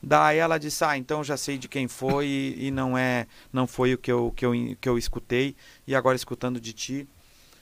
Daí 0.02 0.38
ela 0.38 0.58
disse: 0.58 0.84
Ah, 0.84 0.98
então 0.98 1.22
já 1.22 1.36
sei 1.36 1.56
de 1.56 1.68
quem 1.68 1.86
foi 1.86 2.26
e, 2.26 2.66
e, 2.66 2.70
não 2.70 2.98
é, 2.98 3.26
não 3.52 3.66
foi 3.66 3.94
o 3.94 3.98
que 3.98 4.10
eu, 4.10 4.32
que, 4.34 4.44
eu, 4.44 4.52
que 4.80 4.88
eu 4.88 4.98
escutei. 4.98 5.54
E 5.86 5.94
agora 5.94 6.16
escutando 6.16 6.60
de 6.60 6.72
ti, 6.72 7.08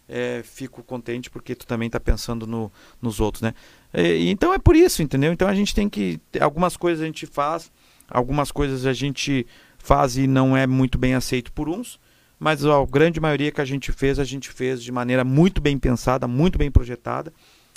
é, 0.09 0.43
fico 0.43 0.83
contente 0.83 1.29
porque 1.31 1.55
tu 1.55 1.67
também 1.67 1.87
está 1.87 2.01
pensando 2.01 2.47
no, 2.47 2.73
nos 3.01 3.21
outros, 3.21 3.43
né? 3.43 3.55
E, 3.93 4.31
então 4.31 4.55
é 4.55 4.59
por 4.59 4.75
isso, 4.75 5.03
entendeu? 5.03 5.33
Então 5.33 5.47
a 5.47 5.55
gente 5.55 5.75
tem 5.75 5.89
que. 5.89 6.19
Algumas 6.41 6.77
coisas 6.77 7.03
a 7.03 7.07
gente 7.07 7.27
faz, 7.27 7.71
algumas 8.09 8.51
coisas 8.51 8.87
a 8.87 8.93
gente 8.95 9.47
faz 9.79 10.17
e 10.17 10.27
não 10.27 10.57
é 10.57 10.67
muito 10.67 10.97
bem 10.97 11.15
aceito 11.15 11.53
por 11.53 11.69
uns, 11.69 12.01
mas 12.39 12.65
a 12.65 12.85
grande 12.87 13.21
maioria 13.21 13.53
que 13.53 13.61
a 13.61 13.67
gente 13.67 13.93
fez, 13.93 14.19
a 14.19 14.25
gente 14.25 14.49
fez 14.49 14.83
de 14.83 14.91
maneira 14.91 15.25
muito 15.25 15.61
bem 15.61 15.79
pensada, 15.79 16.27
muito 16.27 16.59
bem 16.59 16.71
projetada 16.71 17.33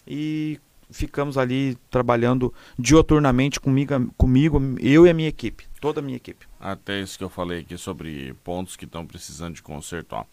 e 0.07 0.59
ficamos 0.89 1.37
ali 1.37 1.77
trabalhando 1.89 2.53
dioturnamente 2.77 3.59
comigo, 3.59 4.13
comigo, 4.17 4.61
eu 4.79 5.05
e 5.05 5.09
a 5.09 5.13
minha 5.13 5.29
equipe, 5.29 5.65
toda 5.79 5.99
a 5.99 6.03
minha 6.03 6.17
equipe. 6.17 6.45
Até 6.59 7.01
isso 7.01 7.17
que 7.17 7.23
eu 7.23 7.29
falei 7.29 7.59
aqui 7.59 7.77
sobre 7.77 8.33
pontos 8.43 8.75
que 8.75 8.85
estão 8.85 9.05
precisando 9.05 9.55
de 9.55 9.61
conserto, 9.61 10.13
ó 10.13 10.25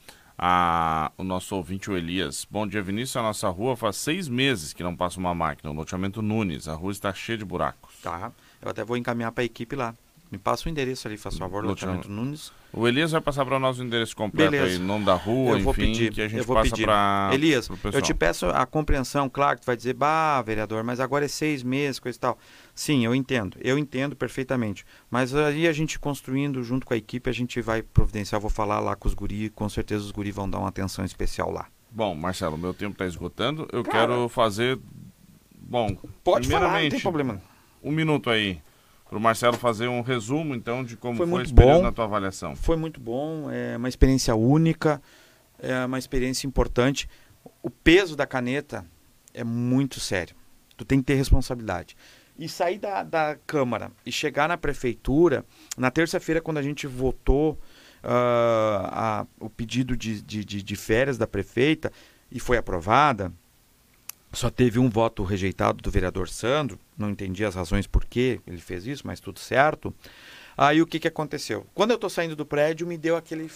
a, 0.42 1.12
o 1.18 1.22
nosso 1.22 1.54
ouvinte, 1.54 1.90
o 1.90 1.96
Elias. 1.96 2.46
Bom 2.50 2.66
dia, 2.66 2.80
Vinícius. 2.80 3.16
A 3.16 3.22
nossa 3.22 3.46
rua 3.50 3.76
faz 3.76 3.96
seis 3.96 4.26
meses 4.26 4.72
que 4.72 4.82
não 4.82 4.96
passa 4.96 5.20
uma 5.20 5.34
máquina. 5.34 5.70
O 5.70 5.74
loteamento 5.74 6.22
Nunes. 6.22 6.66
A 6.66 6.74
rua 6.74 6.92
está 6.92 7.12
cheia 7.12 7.36
de 7.36 7.44
buracos. 7.44 7.92
Tá. 8.02 8.32
Eu 8.62 8.70
até 8.70 8.82
vou 8.82 8.96
encaminhar 8.96 9.32
para 9.32 9.42
a 9.42 9.44
equipe 9.44 9.76
lá. 9.76 9.94
Me 10.30 10.38
passa 10.38 10.68
o 10.68 10.70
endereço 10.70 11.08
ali, 11.08 11.16
faz 11.16 11.36
favor, 11.36 11.64
loteamento 11.64 12.08
Nunes. 12.08 12.52
O 12.72 12.86
Elias 12.86 13.10
vai 13.10 13.20
passar 13.20 13.44
para 13.44 13.58
nós 13.58 13.80
o 13.80 13.82
endereço 13.82 14.14
completo 14.14 14.52
Beleza. 14.52 14.74
aí, 14.74 14.78
nome 14.78 15.04
da 15.04 15.14
rua, 15.14 15.58
eu 15.58 15.64
vou 15.64 15.72
enfim, 15.72 15.86
pedir, 15.86 16.12
que 16.12 16.22
a 16.22 16.28
gente 16.28 16.38
eu 16.38 16.44
vou 16.44 16.54
passa 16.54 16.76
para 16.76 17.30
Elias, 17.32 17.68
eu 17.92 18.00
te 18.00 18.14
peço 18.14 18.46
a 18.46 18.64
compreensão, 18.64 19.28
claro 19.28 19.56
que 19.56 19.62
tu 19.62 19.66
vai 19.66 19.76
dizer, 19.76 19.94
bah, 19.94 20.40
vereador, 20.40 20.84
mas 20.84 21.00
agora 21.00 21.24
é 21.24 21.28
seis 21.28 21.64
meses, 21.64 21.98
coisa 21.98 22.16
e 22.16 22.20
tal. 22.20 22.38
Sim, 22.72 23.04
eu 23.04 23.12
entendo, 23.12 23.58
eu 23.60 23.76
entendo 23.76 24.14
perfeitamente. 24.14 24.86
Mas 25.10 25.34
aí 25.34 25.66
a 25.66 25.72
gente 25.72 25.98
construindo 25.98 26.62
junto 26.62 26.86
com 26.86 26.94
a 26.94 26.96
equipe, 26.96 27.28
a 27.28 27.32
gente 27.32 27.60
vai 27.60 27.82
providenciar, 27.82 28.40
vou 28.40 28.50
falar 28.50 28.78
lá 28.78 28.94
com 28.94 29.08
os 29.08 29.14
guri, 29.14 29.50
com 29.50 29.68
certeza 29.68 30.04
os 30.04 30.12
guri 30.12 30.30
vão 30.30 30.48
dar 30.48 30.60
uma 30.60 30.68
atenção 30.68 31.04
especial 31.04 31.50
lá. 31.50 31.66
Bom, 31.90 32.14
Marcelo, 32.14 32.56
meu 32.56 32.72
tempo 32.72 32.92
está 32.92 33.04
esgotando, 33.04 33.68
eu 33.72 33.82
quero 33.82 34.28
fazer, 34.28 34.78
bom, 35.60 35.96
pode 36.22 36.48
falar, 36.48 36.84
não 36.84 36.88
tem 36.88 37.00
problema. 37.00 37.42
Um 37.82 37.90
minuto 37.90 38.30
aí 38.30 38.60
para 39.10 39.18
o 39.18 39.20
Marcelo 39.20 39.56
fazer 39.56 39.88
um 39.88 40.02
resumo, 40.02 40.54
então, 40.54 40.84
de 40.84 40.96
como 40.96 41.16
foi, 41.16 41.26
foi 41.26 41.42
esse 41.42 41.52
período 41.52 41.82
na 41.82 41.90
tua 41.90 42.04
avaliação. 42.04 42.54
Foi 42.54 42.76
muito 42.76 43.00
bom, 43.00 43.50
é 43.50 43.76
uma 43.76 43.88
experiência 43.88 44.36
única, 44.36 45.02
é 45.58 45.84
uma 45.84 45.98
experiência 45.98 46.46
importante. 46.46 47.08
O 47.60 47.68
peso 47.68 48.14
da 48.14 48.24
caneta 48.24 48.86
é 49.34 49.42
muito 49.42 49.98
sério. 49.98 50.36
Tu 50.76 50.84
tem 50.84 51.00
que 51.00 51.06
ter 51.06 51.14
responsabilidade. 51.16 51.96
E 52.38 52.48
sair 52.48 52.78
da, 52.78 53.02
da 53.02 53.36
Câmara 53.48 53.90
e 54.06 54.12
chegar 54.12 54.48
na 54.48 54.56
Prefeitura, 54.56 55.44
na 55.76 55.90
terça-feira, 55.90 56.40
quando 56.40 56.58
a 56.58 56.62
gente 56.62 56.86
votou 56.86 57.54
uh, 58.04 58.86
a, 58.92 59.26
o 59.40 59.50
pedido 59.50 59.96
de, 59.96 60.22
de, 60.22 60.44
de, 60.44 60.62
de 60.62 60.76
férias 60.76 61.18
da 61.18 61.26
prefeita 61.26 61.90
e 62.30 62.38
foi 62.38 62.56
aprovada, 62.56 63.32
só 64.32 64.48
teve 64.48 64.78
um 64.78 64.88
voto 64.88 65.24
rejeitado 65.24 65.82
do 65.82 65.90
vereador 65.90 66.28
Sandro, 66.28 66.78
não 66.96 67.10
entendi 67.10 67.44
as 67.44 67.54
razões 67.54 67.86
por 67.86 68.04
que 68.04 68.40
ele 68.46 68.60
fez 68.60 68.86
isso, 68.86 69.06
mas 69.06 69.20
tudo 69.20 69.38
certo. 69.38 69.92
Aí 70.56 70.80
o 70.80 70.86
que, 70.86 71.00
que 71.00 71.08
aconteceu? 71.08 71.66
Quando 71.74 71.90
eu 71.90 71.96
estou 71.96 72.10
saindo 72.10 72.36
do 72.36 72.46
prédio, 72.46 72.86
me 72.86 72.96
deu 72.96 73.16
aquele 73.16 73.50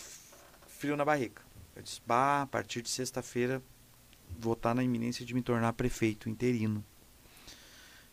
frio 0.66 0.96
na 0.96 1.04
barriga. 1.04 1.42
Eu 1.76 1.82
disse, 1.82 2.00
bah, 2.06 2.42
a 2.42 2.46
partir 2.46 2.82
de 2.82 2.88
sexta-feira 2.88 3.62
vou 4.38 4.54
estar 4.54 4.74
na 4.74 4.82
iminência 4.82 5.24
de 5.24 5.34
me 5.34 5.42
tornar 5.42 5.72
prefeito 5.74 6.28
interino. 6.28 6.84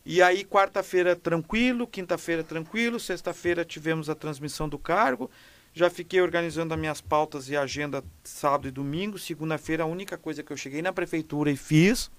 E 0.04 0.20
aí, 0.20 0.44
quarta-feira 0.44 1.14
tranquilo, 1.14 1.86
quinta-feira 1.86 2.42
tranquilo, 2.42 2.98
sexta-feira 2.98 3.64
tivemos 3.64 4.10
a 4.10 4.14
transmissão 4.14 4.68
do 4.68 4.78
cargo. 4.78 5.30
Já 5.72 5.88
fiquei 5.88 6.20
organizando 6.20 6.74
as 6.74 6.80
minhas 6.80 7.00
pautas 7.00 7.48
e 7.48 7.56
agenda 7.56 8.04
sábado 8.22 8.68
e 8.68 8.70
domingo. 8.70 9.18
Segunda-feira, 9.18 9.84
a 9.84 9.86
única 9.86 10.18
coisa 10.18 10.42
que 10.42 10.52
eu 10.52 10.56
cheguei 10.56 10.82
na 10.82 10.92
prefeitura 10.92 11.50
e 11.50 11.56
fiz 11.56 12.10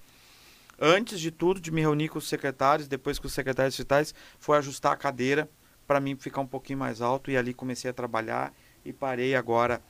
antes 0.80 1.20
de 1.20 1.30
tudo, 1.30 1.60
de 1.60 1.70
me 1.70 1.80
reunir 1.80 2.08
com 2.08 2.18
os 2.18 2.28
secretários, 2.28 2.88
depois 2.88 3.18
com 3.18 3.26
os 3.26 3.32
secretários 3.32 3.74
digitais, 3.74 4.14
foi 4.38 4.58
ajustar 4.58 4.92
a 4.92 4.96
cadeira 4.96 5.48
para 5.86 6.00
mim 6.00 6.16
ficar 6.16 6.40
um 6.40 6.46
pouquinho 6.46 6.78
mais 6.78 7.00
alto 7.00 7.30
e 7.30 7.36
ali 7.36 7.52
comecei 7.52 7.90
a 7.90 7.94
trabalhar 7.94 8.52
e 8.84 8.92
parei 8.92 9.34
agora, 9.34 9.82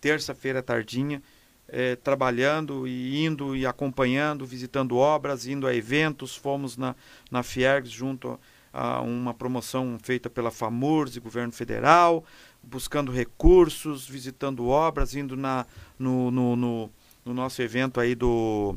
terça-feira 0.00 0.62
tardinha, 0.62 1.22
eh, 1.68 1.96
trabalhando 1.96 2.86
e 2.86 3.24
indo 3.24 3.56
e 3.56 3.66
acompanhando, 3.66 4.44
visitando 4.44 4.96
obras, 4.96 5.46
indo 5.46 5.66
a 5.66 5.74
eventos, 5.74 6.36
fomos 6.36 6.76
na, 6.76 6.94
na 7.30 7.42
Fiergs 7.42 7.90
junto 7.90 8.38
a 8.72 9.00
uma 9.00 9.34
promoção 9.34 9.98
feita 10.02 10.30
pela 10.30 10.50
FAMURS 10.50 11.16
e 11.16 11.20
governo 11.20 11.52
federal, 11.52 12.24
buscando 12.62 13.12
recursos, 13.12 14.08
visitando 14.08 14.66
obras, 14.66 15.14
indo 15.14 15.36
na, 15.36 15.66
no, 15.98 16.30
no, 16.30 16.56
no, 16.56 16.90
no 17.24 17.34
nosso 17.34 17.60
evento 17.60 18.00
aí 18.00 18.14
do 18.14 18.76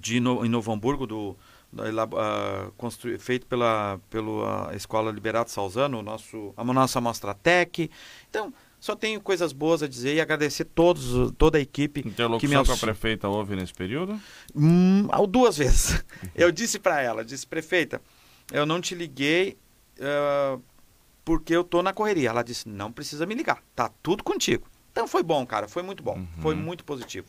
de 0.00 0.20
no, 0.20 0.44
em 0.44 0.48
Novo 0.48 0.72
Hamburgo 0.72 1.06
do, 1.06 1.36
uh, 1.72 3.18
feito 3.18 3.46
pela, 3.46 4.00
pela 4.08 4.74
Escola 4.74 5.10
Liberato 5.10 5.50
Salzano, 5.50 6.02
nosso, 6.02 6.52
a 6.56 6.64
nossa 6.64 7.00
Mostra 7.00 7.34
Tech. 7.34 7.90
Então, 8.28 8.52
só 8.80 8.94
tenho 8.94 9.20
coisas 9.20 9.52
boas 9.52 9.82
a 9.82 9.88
dizer 9.88 10.14
e 10.14 10.20
agradecer 10.20 10.64
todos, 10.64 11.32
toda 11.36 11.58
a 11.58 11.60
equipe. 11.60 12.00
Interlocução 12.00 12.38
que 12.38 12.56
me 12.56 12.64
com 12.64 12.72
a 12.72 12.76
prefeita 12.76 13.28
houve 13.28 13.56
nesse 13.56 13.74
período? 13.74 14.20
Hum, 14.54 15.08
duas 15.28 15.58
vezes. 15.58 16.04
Eu 16.34 16.52
disse 16.52 16.78
para 16.78 17.02
ela, 17.02 17.24
disse, 17.24 17.46
prefeita, 17.46 18.00
eu 18.52 18.64
não 18.64 18.80
te 18.80 18.94
liguei 18.94 19.58
uh, 19.98 20.62
porque 21.24 21.54
eu 21.54 21.62
tô 21.62 21.82
na 21.82 21.92
correria. 21.92 22.30
Ela 22.30 22.42
disse, 22.42 22.66
não 22.68 22.90
precisa 22.90 23.26
me 23.26 23.34
ligar, 23.34 23.62
tá 23.74 23.90
tudo 24.02 24.24
contigo. 24.24 24.66
Então 24.90 25.06
foi 25.06 25.22
bom, 25.22 25.44
cara, 25.44 25.68
foi 25.68 25.82
muito 25.82 26.02
bom, 26.02 26.16
uhum. 26.16 26.26
foi 26.40 26.54
muito 26.54 26.84
positivo. 26.84 27.26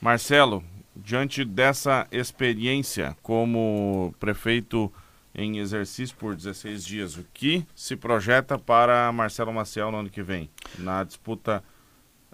Marcelo, 0.00 0.62
diante 0.96 1.44
dessa 1.44 2.06
experiência 2.10 3.16
como 3.22 4.14
prefeito 4.18 4.92
em 5.34 5.58
exercício 5.58 6.16
por 6.16 6.34
16 6.34 6.84
dias, 6.84 7.16
o 7.16 7.24
que 7.34 7.66
se 7.74 7.94
projeta 7.94 8.58
para 8.58 9.12
Marcelo 9.12 9.52
Maciel 9.52 9.90
no 9.90 9.98
ano 9.98 10.10
que 10.10 10.22
vem, 10.22 10.48
na 10.78 11.04
disputa 11.04 11.62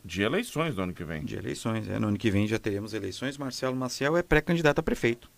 de 0.05 0.23
eleições 0.23 0.77
do 0.77 0.83
ano 0.83 0.93
que 0.93 1.05
vem? 1.05 1.25
De 1.25 1.37
eleições, 1.37 1.89
é. 1.89 1.99
No 1.99 2.09
ano 2.09 2.17
que 2.17 2.31
vem 2.31 2.47
já 2.47 2.59
teremos 2.59 2.95
eleições. 2.95 3.37
Marcelo 3.37 3.75
Maciel 3.75 4.17
é 4.17 4.23
pré-candidato 4.23 4.79
a 4.79 4.83
prefeito. 4.83 5.29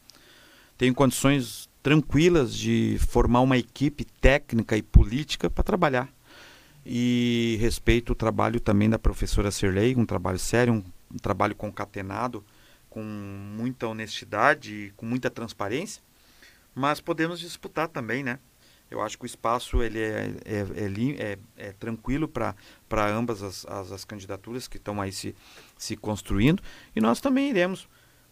Tenho 0.77 0.95
condições 0.95 1.69
tranquilas 1.83 2.55
de 2.55 2.99
formar 2.99 3.41
uma 3.41 3.57
equipe 3.57 4.05
técnica 4.05 4.77
e 4.77 4.83
política 4.83 5.49
para 5.49 5.65
trabalhar. 5.65 6.09
E 6.85 7.57
respeito 7.61 8.13
o 8.13 8.15
trabalho 8.15 8.61
também 8.61 8.91
da 8.91 8.99
professora 8.99 9.51
Serlei, 9.51 9.95
um 9.97 10.05
trabalho 10.05 10.39
sério, 10.39 10.75
um, 10.75 10.83
um 11.15 11.19
trabalho 11.19 11.55
concatenado 11.55 12.45
com 12.95 13.03
muita 13.03 13.89
honestidade, 13.89 14.95
com 14.97 15.05
muita 15.05 15.29
transparência, 15.29 16.01
mas 16.73 17.01
podemos 17.01 17.41
disputar 17.41 17.89
também, 17.89 18.23
né? 18.23 18.39
Eu 18.89 19.03
acho 19.03 19.19
que 19.19 19.25
o 19.25 19.27
espaço 19.27 19.83
ele 19.83 19.99
é, 19.99 20.33
é, 20.45 20.59
é, 20.61 21.33
é, 21.33 21.39
é 21.57 21.73
tranquilo 21.73 22.29
para 22.29 22.55
ambas 23.09 23.43
as, 23.43 23.67
as, 23.67 23.91
as, 23.91 24.05
candidaturas 24.05 24.69
que 24.69 24.77
estão 24.77 25.01
aí 25.01 25.11
se, 25.11 25.35
se 25.77 25.97
construindo 25.97 26.63
e 26.95 27.01
nós 27.01 27.21
também 27.21 27.51
iremos 27.51 27.89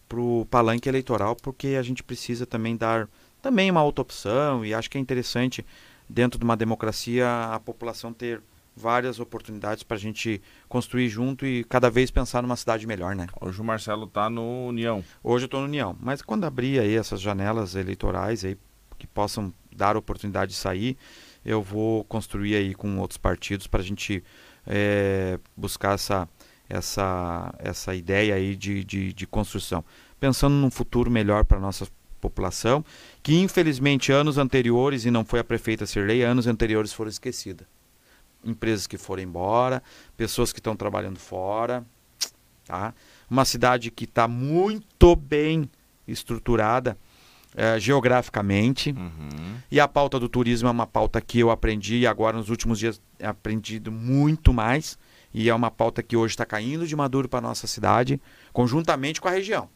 para 0.08 0.20
o 0.20 0.46
palanque 0.48 0.88
eleitoral 0.88 1.34
porque 1.34 1.68
a 1.76 1.82
gente 1.82 2.04
precisa 2.04 2.46
também 2.46 2.76
dar 2.76 3.08
também 3.40 3.68
uma 3.68 3.82
outra 3.82 4.02
opção 4.02 4.64
e 4.64 4.72
acho 4.72 4.88
que 4.88 4.96
é 4.96 5.00
interessante 5.00 5.66
dentro 6.08 6.38
de 6.38 6.44
uma 6.44 6.56
democracia 6.56 7.26
a 7.52 7.58
população 7.58 8.12
ter 8.12 8.40
várias 8.74 9.20
oportunidades 9.20 9.82
para 9.82 9.96
a 9.96 10.00
gente 10.00 10.40
construir 10.68 11.08
junto 11.08 11.46
e 11.46 11.64
cada 11.64 11.90
vez 11.90 12.10
pensar 12.10 12.42
numa 12.42 12.56
cidade 12.56 12.86
melhor, 12.86 13.14
né? 13.14 13.26
Hoje 13.40 13.60
o 13.60 13.64
Marcelo 13.64 14.04
está 14.04 14.30
no 14.30 14.66
União. 14.66 15.04
Hoje 15.22 15.44
eu 15.44 15.46
estou 15.46 15.60
no 15.60 15.66
União, 15.66 15.96
mas 16.00 16.22
quando 16.22 16.44
abrir 16.44 16.80
aí 16.80 16.96
essas 16.96 17.20
janelas 17.20 17.74
eleitorais 17.74 18.44
aí 18.44 18.56
que 18.98 19.06
possam 19.06 19.52
dar 19.74 19.96
oportunidade 19.96 20.52
de 20.52 20.56
sair, 20.56 20.96
eu 21.44 21.62
vou 21.62 22.04
construir 22.04 22.54
aí 22.54 22.74
com 22.74 22.98
outros 22.98 23.18
partidos 23.18 23.66
para 23.66 23.80
a 23.80 23.84
gente 23.84 24.22
é, 24.66 25.38
buscar 25.56 25.94
essa 25.94 26.28
essa 26.68 27.54
essa 27.58 27.94
ideia 27.94 28.34
aí 28.34 28.56
de, 28.56 28.82
de, 28.84 29.12
de 29.12 29.26
construção, 29.26 29.84
pensando 30.18 30.54
num 30.54 30.70
futuro 30.70 31.10
melhor 31.10 31.44
para 31.44 31.60
nossa 31.60 31.86
população, 32.20 32.84
que 33.22 33.34
infelizmente 33.34 34.12
anos 34.12 34.38
anteriores 34.38 35.04
e 35.04 35.10
não 35.10 35.24
foi 35.24 35.40
a 35.40 35.44
prefeita 35.44 35.84
Sirlei, 35.84 36.22
anos 36.22 36.46
anteriores 36.46 36.92
foram 36.92 37.10
esquecidas 37.10 37.66
empresas 38.44 38.86
que 38.86 38.96
foram 38.96 39.22
embora, 39.22 39.82
pessoas 40.16 40.52
que 40.52 40.58
estão 40.58 40.76
trabalhando 40.76 41.18
fora, 41.18 41.84
tá? 42.66 42.94
Uma 43.30 43.44
cidade 43.44 43.90
que 43.90 44.04
está 44.04 44.28
muito 44.28 45.16
bem 45.16 45.70
estruturada 46.06 46.96
é, 47.54 47.78
geograficamente. 47.78 48.90
Uhum. 48.90 49.56
E 49.70 49.78
a 49.78 49.86
pauta 49.86 50.18
do 50.18 50.28
turismo 50.28 50.68
é 50.68 50.70
uma 50.70 50.86
pauta 50.86 51.20
que 51.20 51.38
eu 51.38 51.50
aprendi 51.50 51.98
e 51.98 52.06
agora 52.06 52.36
nos 52.36 52.48
últimos 52.48 52.78
dias 52.78 53.00
aprendido 53.22 53.90
muito 53.92 54.52
mais. 54.52 54.98
E 55.34 55.48
é 55.48 55.54
uma 55.54 55.70
pauta 55.70 56.02
que 56.02 56.16
hoje 56.16 56.34
está 56.34 56.44
caindo 56.44 56.86
de 56.86 56.94
maduro 56.94 57.28
para 57.28 57.40
nossa 57.40 57.66
cidade, 57.66 58.20
conjuntamente 58.52 59.20
com 59.20 59.28
a 59.28 59.30
região. 59.30 59.68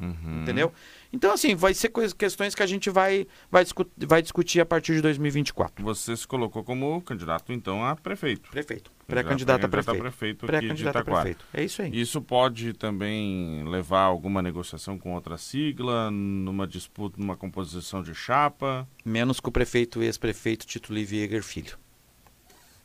Uhum. 0.00 0.42
Entendeu? 0.42 0.72
Então, 1.14 1.32
assim, 1.32 1.54
vai 1.54 1.72
ser 1.72 1.92
questões 2.18 2.56
que 2.56 2.62
a 2.62 2.66
gente 2.66 2.90
vai, 2.90 3.24
vai, 3.48 3.62
discutir, 3.62 3.92
vai 4.04 4.20
discutir 4.20 4.60
a 4.60 4.66
partir 4.66 4.96
de 4.96 5.00
2024. 5.00 5.84
Você 5.84 6.16
se 6.16 6.26
colocou 6.26 6.64
como 6.64 7.00
candidato, 7.02 7.52
então, 7.52 7.84
a 7.84 7.94
prefeito. 7.94 8.50
Prefeito. 8.50 8.90
Pré-candidato 9.06 9.64
a 9.64 9.68
prefeito. 9.68 10.00
prefeito 10.00 10.46
Pré-candidato 10.46 10.96
a 10.96 11.04
prefeito. 11.04 11.44
É 11.54 11.62
isso 11.62 11.82
aí. 11.82 12.00
Isso 12.00 12.20
pode 12.20 12.72
também 12.72 13.62
levar 13.68 14.00
a 14.00 14.06
alguma 14.06 14.42
negociação 14.42 14.98
com 14.98 15.14
outra 15.14 15.38
sigla, 15.38 16.10
numa 16.10 16.66
disputa, 16.66 17.14
numa 17.16 17.36
composição 17.36 18.02
de 18.02 18.12
chapa? 18.12 18.88
Menos 19.04 19.38
com 19.38 19.50
o 19.50 19.52
prefeito 19.52 20.02
ex-prefeito 20.02 20.66
Tito 20.66 20.92
Livieger 20.92 21.44
Filho. 21.44 21.78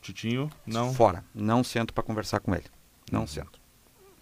Titinho, 0.04 0.52
não? 0.68 0.94
Fora. 0.94 1.26
Não 1.34 1.64
sento 1.64 1.92
para 1.96 2.04
conversar 2.04 2.42
com 2.42 2.54
ele. 2.54 2.66
Não 3.12 3.26
sento. 3.26 3.60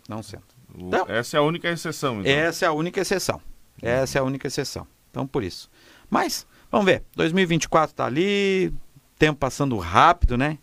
Não 0.08 0.24
sento. 0.24 0.56
Então, 0.74 1.06
essa 1.10 1.36
é 1.36 1.40
a 1.42 1.44
única 1.44 1.68
exceção, 1.68 2.22
então. 2.22 2.32
Essa 2.32 2.64
é 2.64 2.68
a 2.70 2.72
única 2.72 3.02
exceção. 3.02 3.42
Essa 3.82 4.18
é 4.18 4.22
a 4.22 4.24
única 4.24 4.48
exceção. 4.48 4.88
Então, 5.10 5.26
por 5.28 5.44
isso. 5.44 5.70
Mas, 6.10 6.46
vamos 6.72 6.86
ver. 6.86 7.04
2024 7.16 7.92
está 7.92 8.06
ali, 8.06 8.74
tempo 9.18 9.40
passando 9.40 9.78
rápido, 9.78 10.38
né? 10.38 10.58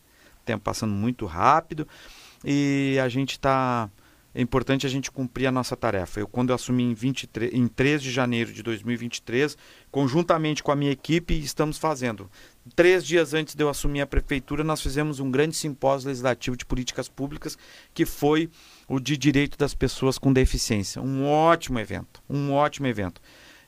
Tempo 0.45 0.63
passando 0.63 0.93
muito 0.93 1.27
rápido. 1.27 1.87
E 2.45 2.99
a 3.03 3.09
gente 3.09 3.33
está. 3.33 3.89
É 4.35 4.43
importante 4.43 4.85
a 4.85 4.91
gente 4.91 5.13
cumprir 5.13 5.47
a 5.47 5.53
nossa 5.53 5.77
tarefa. 5.77 6.19
Eu, 6.19 6.27
quando 6.27 6.49
eu 6.49 6.57
assumi 6.57 6.83
em, 6.83 6.93
23, 6.93 7.55
em 7.55 7.69
3 7.69 8.03
de 8.03 8.11
janeiro 8.11 8.53
de 8.53 8.65
2023, 8.65 9.57
conjuntamente 9.93 10.61
com 10.61 10.73
a 10.73 10.77
minha 10.77 10.91
equipe, 10.91 11.39
estamos 11.39 11.79
fazendo. 11.79 12.29
Três 12.75 13.07
dias 13.07 13.33
antes 13.33 13.55
de 13.55 13.63
eu 13.63 13.69
assumir 13.69 14.01
a 14.01 14.07
prefeitura, 14.07 14.65
nós 14.65 14.81
fizemos 14.81 15.21
um 15.21 15.31
grande 15.31 15.55
simpósio 15.55 16.09
legislativo 16.09 16.57
de 16.57 16.65
políticas 16.65 17.09
públicas, 17.09 17.57
que 17.93 18.05
foi 18.05 18.51
o 18.89 18.99
de 18.99 19.17
direito 19.17 19.57
das 19.57 19.73
pessoas 19.73 20.19
com 20.19 20.33
deficiência. 20.33 21.01
Um 21.01 21.25
ótimo 21.27 21.79
evento, 21.79 22.21
um 22.29 22.53
ótimo 22.53 22.89
evento. 22.89 23.21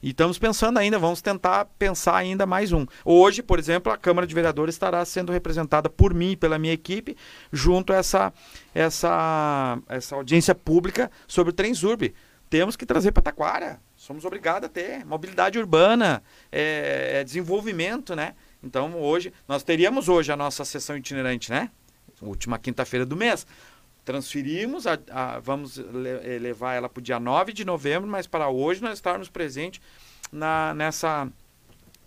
E 0.02 0.10
estamos 0.10 0.38
pensando 0.38 0.78
ainda, 0.78 0.98
vamos 0.98 1.22
tentar 1.22 1.64
pensar 1.78 2.16
ainda 2.16 2.44
mais 2.44 2.72
um. 2.72 2.86
Hoje, 3.04 3.42
por 3.42 3.58
exemplo, 3.58 3.92
a 3.92 3.96
Câmara 3.96 4.26
de 4.26 4.34
Vereadores 4.34 4.74
estará 4.74 5.04
sendo 5.04 5.32
representada 5.32 5.88
por 5.88 6.12
mim 6.12 6.32
e 6.32 6.36
pela 6.36 6.58
minha 6.58 6.74
equipe, 6.74 7.16
junto 7.50 7.92
a 7.92 7.96
essa, 7.96 8.32
essa, 8.74 9.78
essa 9.88 10.14
audiência 10.14 10.54
pública 10.54 11.10
sobre 11.26 11.50
o 11.50 11.52
Transurb. 11.52 12.14
Temos 12.48 12.76
que 12.76 12.86
trazer 12.86 13.10
para 13.12 13.22
Taquara. 13.22 13.80
Somos 13.96 14.24
obrigados 14.24 14.66
a 14.66 14.68
ter 14.68 15.04
mobilidade 15.04 15.58
urbana, 15.58 16.22
é, 16.52 17.20
é 17.20 17.24
desenvolvimento, 17.24 18.14
né? 18.14 18.34
Então, 18.62 19.00
hoje, 19.00 19.32
nós 19.48 19.62
teríamos 19.62 20.08
hoje 20.08 20.30
a 20.30 20.36
nossa 20.36 20.64
sessão 20.64 20.96
itinerante, 20.96 21.50
né? 21.50 21.70
Última 22.20 22.58
quinta-feira 22.58 23.04
do 23.04 23.16
mês 23.16 23.46
transferimos, 24.06 24.86
a, 24.86 24.98
a, 25.10 25.40
vamos 25.40 25.78
eh, 25.78 26.38
levar 26.40 26.74
ela 26.74 26.88
para 26.88 27.00
o 27.00 27.02
dia 27.02 27.18
9 27.18 27.52
de 27.52 27.64
novembro, 27.64 28.08
mas 28.08 28.26
para 28.26 28.48
hoje 28.48 28.80
nós 28.80 28.94
estarmos 28.94 29.28
presentes 29.28 29.80
nessa, 30.76 31.28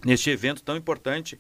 neste 0.04 0.30
evento 0.30 0.64
tão 0.64 0.78
importante 0.78 1.38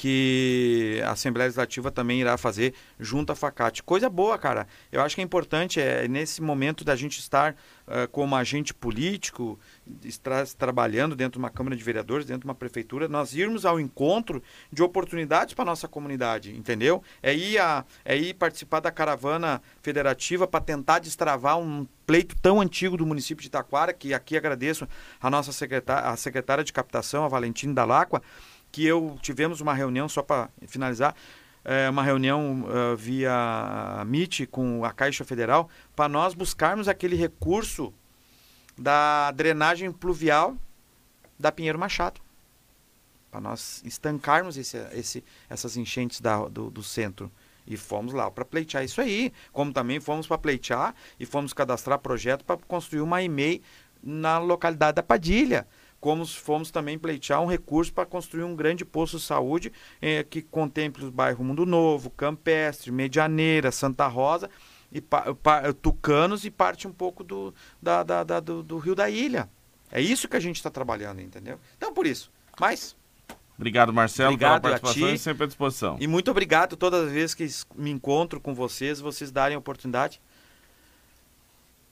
que 0.00 0.98
a 1.04 1.10
Assembleia 1.10 1.48
Legislativa 1.48 1.90
também 1.90 2.22
irá 2.22 2.38
fazer 2.38 2.72
junto 2.98 3.32
à 3.32 3.34
FACAT. 3.34 3.82
Coisa 3.82 4.08
boa, 4.08 4.38
cara. 4.38 4.66
Eu 4.90 5.02
acho 5.02 5.14
que 5.14 5.20
é 5.20 5.24
importante, 5.24 5.78
é 5.78 6.08
nesse 6.08 6.40
momento 6.40 6.82
da 6.82 6.96
gente 6.96 7.18
estar 7.18 7.52
uh, 7.86 8.08
como 8.10 8.34
agente 8.34 8.72
político, 8.72 9.60
estar 10.02 10.46
trabalhando 10.56 11.14
dentro 11.14 11.32
de 11.32 11.38
uma 11.40 11.50
Câmara 11.50 11.76
de 11.76 11.84
Vereadores, 11.84 12.24
dentro 12.24 12.40
de 12.40 12.46
uma 12.46 12.54
prefeitura, 12.54 13.08
nós 13.08 13.34
irmos 13.34 13.66
ao 13.66 13.78
encontro 13.78 14.42
de 14.72 14.82
oportunidades 14.82 15.52
para 15.52 15.66
nossa 15.66 15.86
comunidade, 15.86 16.56
entendeu? 16.56 17.02
É 17.22 17.34
ir, 17.34 17.58
a, 17.58 17.84
é 18.02 18.16
ir 18.16 18.32
participar 18.32 18.80
da 18.80 18.90
caravana 18.90 19.60
federativa 19.82 20.46
para 20.46 20.64
tentar 20.64 21.00
destravar 21.00 21.58
um 21.58 21.86
pleito 22.06 22.34
tão 22.40 22.58
antigo 22.58 22.96
do 22.96 23.04
município 23.04 23.42
de 23.42 23.50
Taquara, 23.50 23.92
que 23.92 24.14
aqui 24.14 24.34
agradeço 24.34 24.88
a 25.20 25.28
nossa 25.28 25.52
secretária, 25.52 26.08
a 26.08 26.16
secretária 26.16 26.64
de 26.64 26.72
captação, 26.72 27.22
a 27.22 27.28
Valentina 27.28 27.74
Dalacqua, 27.74 28.22
que 28.70 28.86
eu 28.86 29.18
tivemos 29.20 29.60
uma 29.60 29.74
reunião, 29.74 30.08
só 30.08 30.22
para 30.22 30.48
finalizar, 30.66 31.14
é, 31.64 31.90
uma 31.90 32.02
reunião 32.02 32.64
uh, 32.64 32.96
via 32.96 34.02
Meet 34.06 34.46
com 34.50 34.84
a 34.84 34.92
Caixa 34.92 35.24
Federal, 35.24 35.68
para 35.94 36.08
nós 36.08 36.34
buscarmos 36.34 36.88
aquele 36.88 37.16
recurso 37.16 37.92
da 38.78 39.30
drenagem 39.32 39.92
pluvial 39.92 40.56
da 41.38 41.52
Pinheiro 41.52 41.78
Machado. 41.78 42.20
Para 43.30 43.40
nós 43.40 43.82
estancarmos 43.84 44.56
esse, 44.56 44.76
esse, 44.92 45.24
essas 45.48 45.76
enchentes 45.76 46.20
da, 46.20 46.48
do, 46.48 46.70
do 46.70 46.82
centro. 46.82 47.30
E 47.66 47.76
fomos 47.76 48.12
lá 48.12 48.30
para 48.30 48.44
pleitear 48.44 48.82
isso 48.82 49.00
aí. 49.00 49.32
Como 49.52 49.72
também 49.72 50.00
fomos 50.00 50.26
para 50.26 50.38
pleitear 50.38 50.94
e 51.20 51.26
fomos 51.26 51.52
cadastrar 51.52 51.98
projeto 51.98 52.44
para 52.44 52.56
construir 52.56 53.02
uma 53.02 53.22
EMEI 53.22 53.62
na 54.02 54.38
localidade 54.38 54.96
da 54.96 55.02
Padilha 55.02 55.66
como 56.00 56.26
fomos 56.26 56.70
também 56.70 56.98
pleitear 56.98 57.42
um 57.42 57.46
recurso 57.46 57.92
para 57.92 58.06
construir 58.06 58.44
um 58.44 58.56
grande 58.56 58.84
posto 58.84 59.18
de 59.18 59.22
saúde 59.22 59.72
eh, 60.00 60.24
que 60.24 60.40
contemple 60.40 61.04
os 61.04 61.10
bairros 61.10 61.46
Mundo 61.46 61.66
Novo, 61.66 62.08
Campestre, 62.10 62.90
Medianeira, 62.90 63.70
Santa 63.70 64.06
Rosa, 64.06 64.48
e 64.90 65.00
pa, 65.00 65.34
pa, 65.34 65.72
Tucanos 65.74 66.44
e 66.44 66.50
parte 66.50 66.88
um 66.88 66.92
pouco 66.92 67.22
do, 67.22 67.54
da, 67.80 68.02
da, 68.02 68.24
da, 68.24 68.40
do, 68.40 68.62
do, 68.62 68.78
Rio 68.78 68.94
da 68.94 69.10
Ilha. 69.10 69.48
É 69.92 70.00
isso 70.00 70.28
que 70.28 70.36
a 70.36 70.40
gente 70.40 70.56
está 70.56 70.70
trabalhando, 70.70 71.20
entendeu? 71.20 71.60
Então, 71.76 71.92
por 71.92 72.06
isso. 72.06 72.32
Mas. 72.58 72.96
Obrigado, 73.56 73.92
Marcelo, 73.92 74.32
obrigado 74.32 74.62
pela 74.62 74.78
participação 74.78 75.14
e 75.14 75.18
sempre 75.18 75.44
à 75.44 75.46
disposição. 75.46 75.96
E 76.00 76.06
muito 76.06 76.30
obrigado 76.30 76.76
todas 76.76 77.06
as 77.06 77.12
vezes 77.12 77.34
que 77.34 77.46
me 77.76 77.90
encontro 77.90 78.40
com 78.40 78.54
vocês, 78.54 79.00
vocês 79.00 79.30
darem 79.30 79.54
a 79.54 79.58
oportunidade 79.58 80.18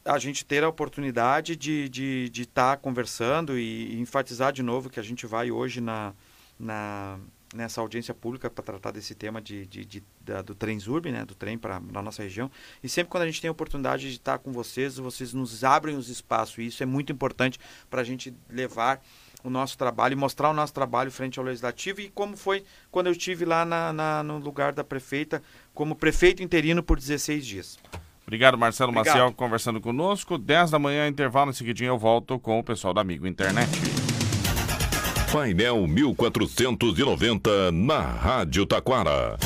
a 0.08 0.18
gente 0.18 0.44
ter 0.44 0.64
a 0.64 0.68
oportunidade 0.68 1.54
de 1.54 1.84
estar 1.84 1.90
de, 1.90 2.28
de 2.30 2.46
tá 2.46 2.76
conversando 2.76 3.58
e, 3.58 4.00
enfatizar 4.00 4.52
de 4.52 4.62
novo 4.62 4.88
que 4.88 4.98
a 4.98 5.02
gente 5.02 5.26
vai 5.26 5.50
hoje 5.50 5.80
na, 5.80 6.14
na, 6.58 7.18
nessa 7.54 7.80
audiência 7.80 8.14
pública 8.14 8.48
para 8.48 8.64
tratar 8.64 8.90
desse 8.90 9.14
tema 9.14 9.40
de, 9.40 9.66
de, 9.66 9.84
de 9.84 10.02
da, 10.20 10.40
do 10.40 10.54
Transurb, 10.54 11.12
né, 11.12 11.24
do 11.24 11.34
trem 11.34 11.58
para 11.58 11.76
a 11.76 12.02
nossa 12.02 12.22
região. 12.22 12.50
E 12.82 12.88
sempre 12.88 13.10
quando 13.10 13.24
a 13.24 13.26
gente 13.26 13.40
tem 13.40 13.48
a 13.48 13.52
oportunidade 13.52 14.08
de 14.08 14.16
estar 14.16 14.38
com 14.38 14.50
vocês, 14.50 14.96
vocês 14.96 15.34
nos 15.34 15.62
abrem 15.62 15.96
os 15.96 16.08
espaços. 16.08 16.56
E 16.58 16.66
isso 16.66 16.82
é 16.82 16.86
muito 16.86 17.12
importante 17.12 17.60
para 17.90 18.00
a 18.00 18.04
gente 18.04 18.34
levar 18.48 19.02
o 19.44 19.50
nosso 19.50 19.76
trabalho 19.76 20.14
e 20.14 20.16
mostrar 20.16 20.50
o 20.50 20.54
nosso 20.54 20.72
trabalho 20.72 21.12
frente 21.12 21.38
ao 21.38 21.44
legislativo 21.44 22.00
e 22.00 22.08
como 22.08 22.36
foi 22.36 22.64
quando 22.90 23.06
eu 23.06 23.12
estive 23.12 23.44
lá 23.44 23.64
na, 23.64 23.92
na, 23.92 24.22
no 24.22 24.38
lugar 24.38 24.72
da 24.72 24.82
prefeita 24.82 25.42
como 25.72 25.94
prefeito 25.94 26.42
interino 26.42 26.82
por 26.82 26.98
16 26.98 27.46
dias. 27.46 27.78
Obrigado, 28.28 28.58
Marcelo 28.58 28.90
Obrigado. 28.90 29.14
Maciel, 29.14 29.32
conversando 29.32 29.80
conosco. 29.80 30.36
10 30.36 30.72
da 30.72 30.78
manhã, 30.78 31.08
intervalo, 31.08 31.50
em 31.50 31.54
seguidinho 31.54 31.88
eu 31.88 31.98
volto 31.98 32.38
com 32.38 32.58
o 32.58 32.62
pessoal 32.62 32.92
da 32.92 33.00
Amigo 33.00 33.26
Internet. 33.26 33.70
Painel 35.32 35.86
1490 35.86 37.72
na 37.72 38.00
Rádio 38.00 38.66
Taquara. 38.66 39.38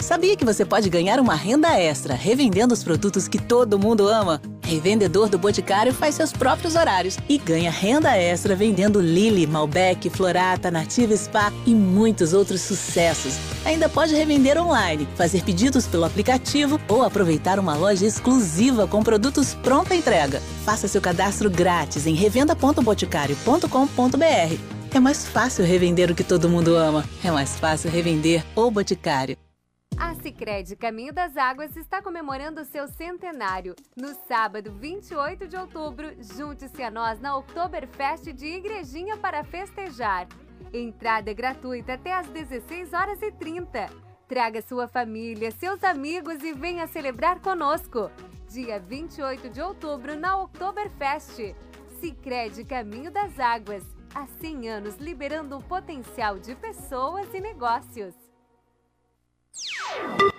Sabia 0.00 0.36
que 0.36 0.44
você 0.44 0.64
pode 0.64 0.88
ganhar 0.88 1.20
uma 1.20 1.34
renda 1.34 1.78
extra 1.78 2.14
revendendo 2.14 2.72
os 2.72 2.82
produtos 2.82 3.28
que 3.28 3.38
todo 3.38 3.78
mundo 3.78 4.08
ama? 4.08 4.40
Revendedor 4.64 5.28
do 5.28 5.38
Boticário 5.38 5.92
faz 5.92 6.14
seus 6.14 6.32
próprios 6.32 6.74
horários 6.74 7.18
e 7.28 7.36
ganha 7.38 7.70
renda 7.70 8.16
extra 8.16 8.56
vendendo 8.56 9.00
Lily, 9.00 9.46
Malbec, 9.46 10.08
Florata, 10.10 10.70
Nativa 10.70 11.16
Spa 11.16 11.52
e 11.66 11.74
muitos 11.74 12.32
outros 12.32 12.62
sucessos. 12.62 13.36
Ainda 13.64 13.88
pode 13.88 14.14
revender 14.14 14.60
online, 14.60 15.08
fazer 15.14 15.42
pedidos 15.42 15.86
pelo 15.86 16.04
aplicativo 16.04 16.80
ou 16.88 17.02
aproveitar 17.02 17.58
uma 17.58 17.76
loja 17.76 18.06
exclusiva 18.06 18.86
com 18.86 19.02
produtos 19.02 19.54
pronta 19.54 19.94
entrega. 19.94 20.40
Faça 20.64 20.88
seu 20.88 21.00
cadastro 21.00 21.50
grátis 21.50 22.06
em 22.06 22.14
revenda.boticário.com.br. 22.14 24.94
É 24.94 25.00
mais 25.00 25.26
fácil 25.26 25.64
revender 25.64 26.10
o 26.10 26.14
que 26.14 26.24
todo 26.24 26.48
mundo 26.48 26.76
ama. 26.76 27.04
É 27.22 27.30
mais 27.30 27.56
fácil 27.56 27.90
revender 27.90 28.44
o 28.54 28.70
Boticário. 28.70 29.36
A 29.98 30.14
Sicredi 30.16 30.74
Caminho 30.74 31.12
das 31.12 31.36
Águas 31.36 31.76
está 31.76 32.02
comemorando 32.02 32.64
seu 32.64 32.88
centenário. 32.88 33.76
No 33.96 34.14
sábado, 34.26 34.72
28 34.72 35.46
de 35.46 35.56
outubro, 35.56 36.12
junte-se 36.20 36.82
a 36.82 36.90
nós 36.90 37.20
na 37.20 37.36
Oktoberfest 37.36 38.32
de 38.32 38.46
Igrejinha 38.46 39.16
para 39.16 39.44
festejar. 39.44 40.26
Entrada 40.72 41.30
é 41.30 41.34
gratuita 41.34 41.94
até 41.94 42.12
às 42.12 42.26
16 42.26 42.92
horas 42.92 43.22
e 43.22 43.30
30. 43.30 43.88
Traga 44.26 44.60
sua 44.62 44.88
família, 44.88 45.50
seus 45.52 45.84
amigos 45.84 46.42
e 46.42 46.52
venha 46.52 46.86
celebrar 46.88 47.40
conosco. 47.40 48.10
Dia 48.48 48.80
28 48.80 49.48
de 49.48 49.60
outubro 49.60 50.16
na 50.16 50.40
Oktoberfest. 50.42 51.54
Sicredi 52.00 52.64
Caminho 52.64 53.10
das 53.10 53.38
Águas. 53.38 53.84
Há 54.14 54.26
100 54.26 54.68
anos 54.68 54.96
liberando 54.96 55.56
o 55.56 55.62
potencial 55.62 56.38
de 56.38 56.54
pessoas 56.56 57.32
e 57.32 57.40
negócios. 57.40 58.23
you 59.56 60.34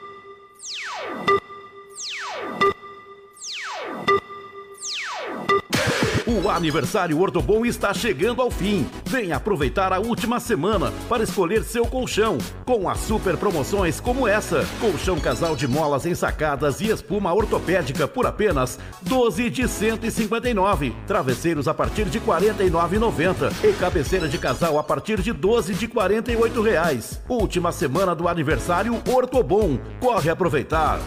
O 6.28 6.50
aniversário 6.50 7.20
Ortobon 7.20 7.68
está 7.68 7.94
chegando 7.94 8.42
ao 8.42 8.50
fim. 8.50 8.90
Venha 9.06 9.36
aproveitar 9.36 9.94
a 9.94 10.00
última 10.00 10.40
semana 10.40 10.92
para 11.08 11.22
escolher 11.22 11.64
seu 11.64 11.86
colchão, 11.86 12.40
com 12.66 12.90
as 12.90 12.98
super 13.02 13.38
promoções 13.38 14.00
como 14.00 14.28
essa: 14.28 14.66
colchão 14.82 15.20
casal 15.20 15.56
de 15.56 15.68
molas 15.68 16.04
ensacadas 16.04 16.82
e 16.82 16.90
espuma 16.90 17.32
ortopédica 17.32 18.08
por 18.08 18.26
apenas 18.26 18.80
12 19.04 19.52
de 19.52 19.68
159, 19.68 20.96
travesseiros 21.06 21.68
a 21.68 21.76
partir 21.76 22.06
de 22.06 22.20
49,90 22.20 23.54
e 23.64 23.74
cabeceira 23.74 24.28
de 24.28 24.40
casal 24.40 24.80
a 24.80 24.84
partir 24.84 25.22
de 25.22 25.32
12 25.32 25.76
de 25.76 25.88
48 25.88 26.62
reais. 26.64 27.22
Última 27.30 27.72
semana 27.72 28.16
do 28.16 28.28
aniversário 28.28 29.00
Ortobon. 29.08 29.78
Corre 30.00 30.32
aproveitar. 30.32 31.00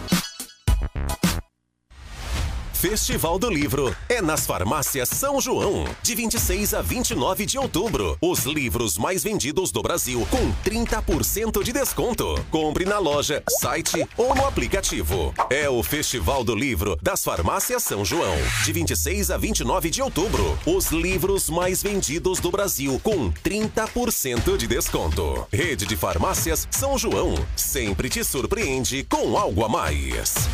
Festival 2.79 3.37
do 3.37 3.49
Livro 3.49 3.93
é 4.07 4.21
nas 4.21 4.45
farmácias 4.45 5.09
São 5.09 5.41
João, 5.41 5.83
de 6.01 6.15
26 6.15 6.73
a 6.73 6.81
29 6.81 7.45
de 7.45 7.57
outubro. 7.57 8.17
Os 8.21 8.45
livros 8.45 8.97
mais 8.97 9.21
vendidos 9.21 9.69
do 9.69 9.81
Brasil 9.81 10.25
com 10.31 10.53
30% 10.63 11.61
de 11.61 11.73
desconto. 11.73 12.41
Compre 12.49 12.85
na 12.85 12.97
loja, 12.97 13.43
site 13.59 14.07
ou 14.15 14.33
no 14.33 14.45
aplicativo. 14.45 15.33
É 15.49 15.69
o 15.69 15.83
Festival 15.83 16.41
do 16.41 16.55
Livro 16.55 16.97
das 17.01 17.21
farmácias 17.21 17.83
São 17.83 18.05
João, 18.05 18.37
de 18.63 18.71
26 18.71 19.29
a 19.29 19.35
29 19.37 19.89
de 19.89 20.01
outubro. 20.01 20.57
Os 20.65 20.89
livros 20.89 21.49
mais 21.49 21.83
vendidos 21.83 22.39
do 22.39 22.49
Brasil 22.49 22.97
com 23.03 23.29
30% 23.29 24.55
de 24.55 24.67
desconto. 24.67 25.45
Rede 25.51 25.85
de 25.85 25.97
farmácias 25.97 26.65
São 26.71 26.97
João 26.97 27.35
sempre 27.57 28.07
te 28.07 28.23
surpreende 28.23 29.03
com 29.03 29.37
algo 29.37 29.65
a 29.65 29.67
mais. 29.67 30.47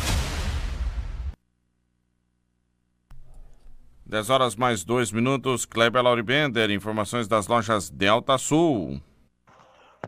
10 4.08 4.30
horas 4.30 4.54
mais 4.54 4.84
2 4.84 5.10
minutos. 5.10 5.66
Kleber 5.66 6.02
Lauribender, 6.02 6.70
informações 6.70 7.26
das 7.26 7.48
lojas 7.48 7.90
Delta 7.90 8.38
Sul. 8.38 9.00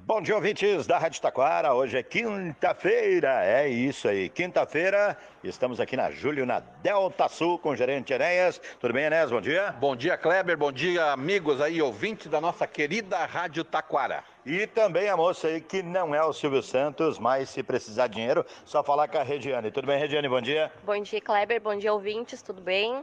Bom 0.02 0.22
dia, 0.22 0.36
ouvintes 0.36 0.86
da 0.86 0.96
Rádio 0.96 1.20
Taquara. 1.20 1.74
Hoje 1.74 1.98
é 1.98 2.02
quinta-feira, 2.04 3.44
é 3.44 3.68
isso 3.68 4.06
aí. 4.06 4.28
Quinta-feira, 4.28 5.18
estamos 5.42 5.80
aqui 5.80 5.96
na 5.96 6.12
Júlio, 6.12 6.46
na 6.46 6.60
Delta 6.60 7.28
Sul, 7.28 7.58
com 7.58 7.70
o 7.70 7.76
gerente 7.76 8.12
Enéas. 8.12 8.60
Tudo 8.78 8.94
bem, 8.94 9.06
Enéas? 9.06 9.32
Bom 9.32 9.40
dia. 9.40 9.74
Bom 9.80 9.96
dia, 9.96 10.16
Kleber. 10.16 10.56
Bom 10.56 10.70
dia, 10.70 11.12
amigos 11.12 11.60
aí, 11.60 11.82
ouvintes 11.82 12.28
da 12.28 12.40
nossa 12.40 12.68
querida 12.68 13.26
Rádio 13.26 13.64
Taquara. 13.64 14.22
E 14.46 14.66
também 14.68 15.08
a 15.08 15.16
moça 15.16 15.48
aí 15.48 15.60
que 15.60 15.82
não 15.82 16.14
é 16.14 16.22
o 16.24 16.32
Silvio 16.32 16.62
Santos, 16.62 17.18
mas 17.18 17.50
se 17.50 17.64
precisar 17.64 18.06
de 18.06 18.14
dinheiro, 18.14 18.46
só 18.64 18.84
falar 18.84 19.08
com 19.08 19.18
a 19.18 19.24
Rediane. 19.24 19.72
Tudo 19.72 19.88
bem, 19.88 19.98
Rediane? 19.98 20.28
Bom 20.28 20.40
dia. 20.40 20.70
Bom 20.84 21.02
dia, 21.02 21.20
Kleber. 21.20 21.60
Bom 21.60 21.76
dia, 21.76 21.92
ouvintes. 21.92 22.40
Tudo 22.40 22.62
bem? 22.62 23.02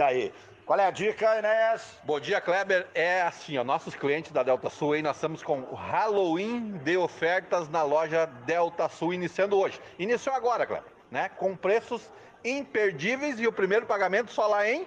Tá 0.00 0.06
aí. 0.06 0.32
Qual 0.64 0.80
é 0.80 0.86
a 0.86 0.90
dica, 0.90 1.36
Enéas? 1.36 1.98
Bom 2.04 2.18
dia, 2.18 2.40
Kleber. 2.40 2.86
É 2.94 3.20
assim, 3.20 3.58
ó, 3.58 3.62
nossos 3.62 3.94
clientes 3.94 4.32
da 4.32 4.42
Delta 4.42 4.70
Sul 4.70 4.94
aí, 4.94 5.02
nós 5.02 5.16
estamos 5.16 5.42
com 5.42 5.60
o 5.60 5.74
Halloween 5.74 6.78
de 6.78 6.96
ofertas 6.96 7.68
na 7.68 7.82
loja 7.82 8.24
Delta 8.46 8.88
Sul, 8.88 9.12
iniciando 9.12 9.58
hoje. 9.58 9.78
Iniciou 9.98 10.34
agora, 10.34 10.64
Kleber, 10.64 10.90
né? 11.10 11.28
Com 11.28 11.54
preços 11.54 12.10
imperdíveis 12.42 13.38
e 13.38 13.46
o 13.46 13.52
primeiro 13.52 13.84
pagamento 13.84 14.32
só 14.32 14.46
lá 14.46 14.66
em 14.66 14.86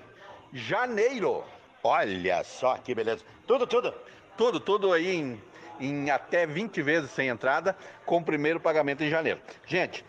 janeiro. 0.51 1.43
Olha 1.83 2.43
só 2.43 2.75
que 2.79 2.95
beleza. 2.95 3.23
Tudo, 3.45 3.67
tudo? 3.67 3.93
Tudo, 4.35 4.59
tudo 4.59 4.93
aí 4.93 5.15
em, 5.15 5.41
em 5.79 6.09
até 6.09 6.47
20 6.47 6.81
vezes 6.81 7.11
sem 7.11 7.27
entrada, 7.27 7.77
com 8.03 8.17
o 8.17 8.23
primeiro 8.23 8.59
pagamento 8.59 9.03
em 9.03 9.11
janeiro. 9.11 9.39
Gente, 9.67 10.03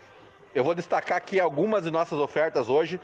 eu 0.55 0.63
vou 0.63 0.73
destacar 0.73 1.19
aqui 1.19 1.39
algumas 1.39 1.83
de 1.83 1.91
nossas 1.91 2.17
ofertas 2.17 2.69
hoje 2.69 2.99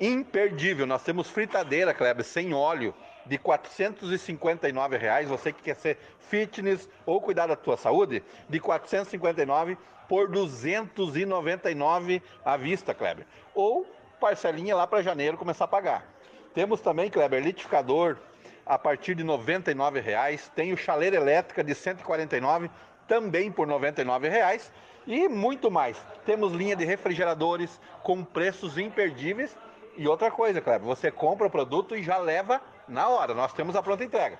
imperdível. 0.00 0.86
Nós 0.86 1.02
temos 1.02 1.28
fritadeira, 1.28 1.92
Kleber, 1.92 2.24
sem 2.24 2.54
óleo, 2.54 2.94
de 3.26 3.36
459 3.36 4.96
reais. 4.96 5.28
Você 5.28 5.52
que 5.52 5.62
quer 5.62 5.76
ser 5.76 5.98
fitness 6.18 6.88
ou 7.04 7.20
cuidar 7.20 7.46
da 7.46 7.56
tua 7.56 7.76
saúde, 7.76 8.24
de 8.48 8.58
R$ 8.58 8.64
459 8.64 9.76
por 10.08 10.28
R$ 10.28 10.32
299 10.32 12.22
à 12.44 12.56
vista, 12.56 12.94
Kleber. 12.94 13.26
Ou 13.54 13.86
parcelinha 14.18 14.74
lá 14.74 14.86
para 14.86 15.02
janeiro 15.02 15.36
começar 15.36 15.66
a 15.66 15.68
pagar. 15.68 16.06
Temos 16.54 16.80
também, 16.80 17.10
Kleber, 17.10 17.42
litificador 17.42 18.16
a 18.64 18.78
partir 18.78 19.14
de 19.14 19.22
99 19.22 20.00
reais. 20.00 20.50
Tem 20.54 20.72
o 20.72 20.76
chaleira 20.76 21.16
elétrica 21.16 21.62
de 21.62 21.72
R$ 21.72 21.78
149 21.78 22.70
também 23.06 23.50
por 23.50 23.66
99 23.66 24.28
reais 24.28 24.72
e 25.06 25.28
muito 25.28 25.70
mais. 25.70 25.96
Temos 26.24 26.52
linha 26.52 26.76
de 26.76 26.84
refrigeradores 26.84 27.80
com 28.02 28.24
preços 28.24 28.78
imperdíveis 28.78 29.56
e 29.96 30.08
outra 30.08 30.30
coisa, 30.30 30.60
Kleber, 30.60 30.86
você 30.86 31.10
compra 31.10 31.46
o 31.46 31.50
produto 31.50 31.96
e 31.96 32.02
já 32.02 32.18
leva 32.18 32.60
na 32.88 33.08
hora. 33.08 33.34
Nós 33.34 33.52
temos 33.52 33.76
a 33.76 33.82
pronta 33.82 34.04
entrega. 34.04 34.38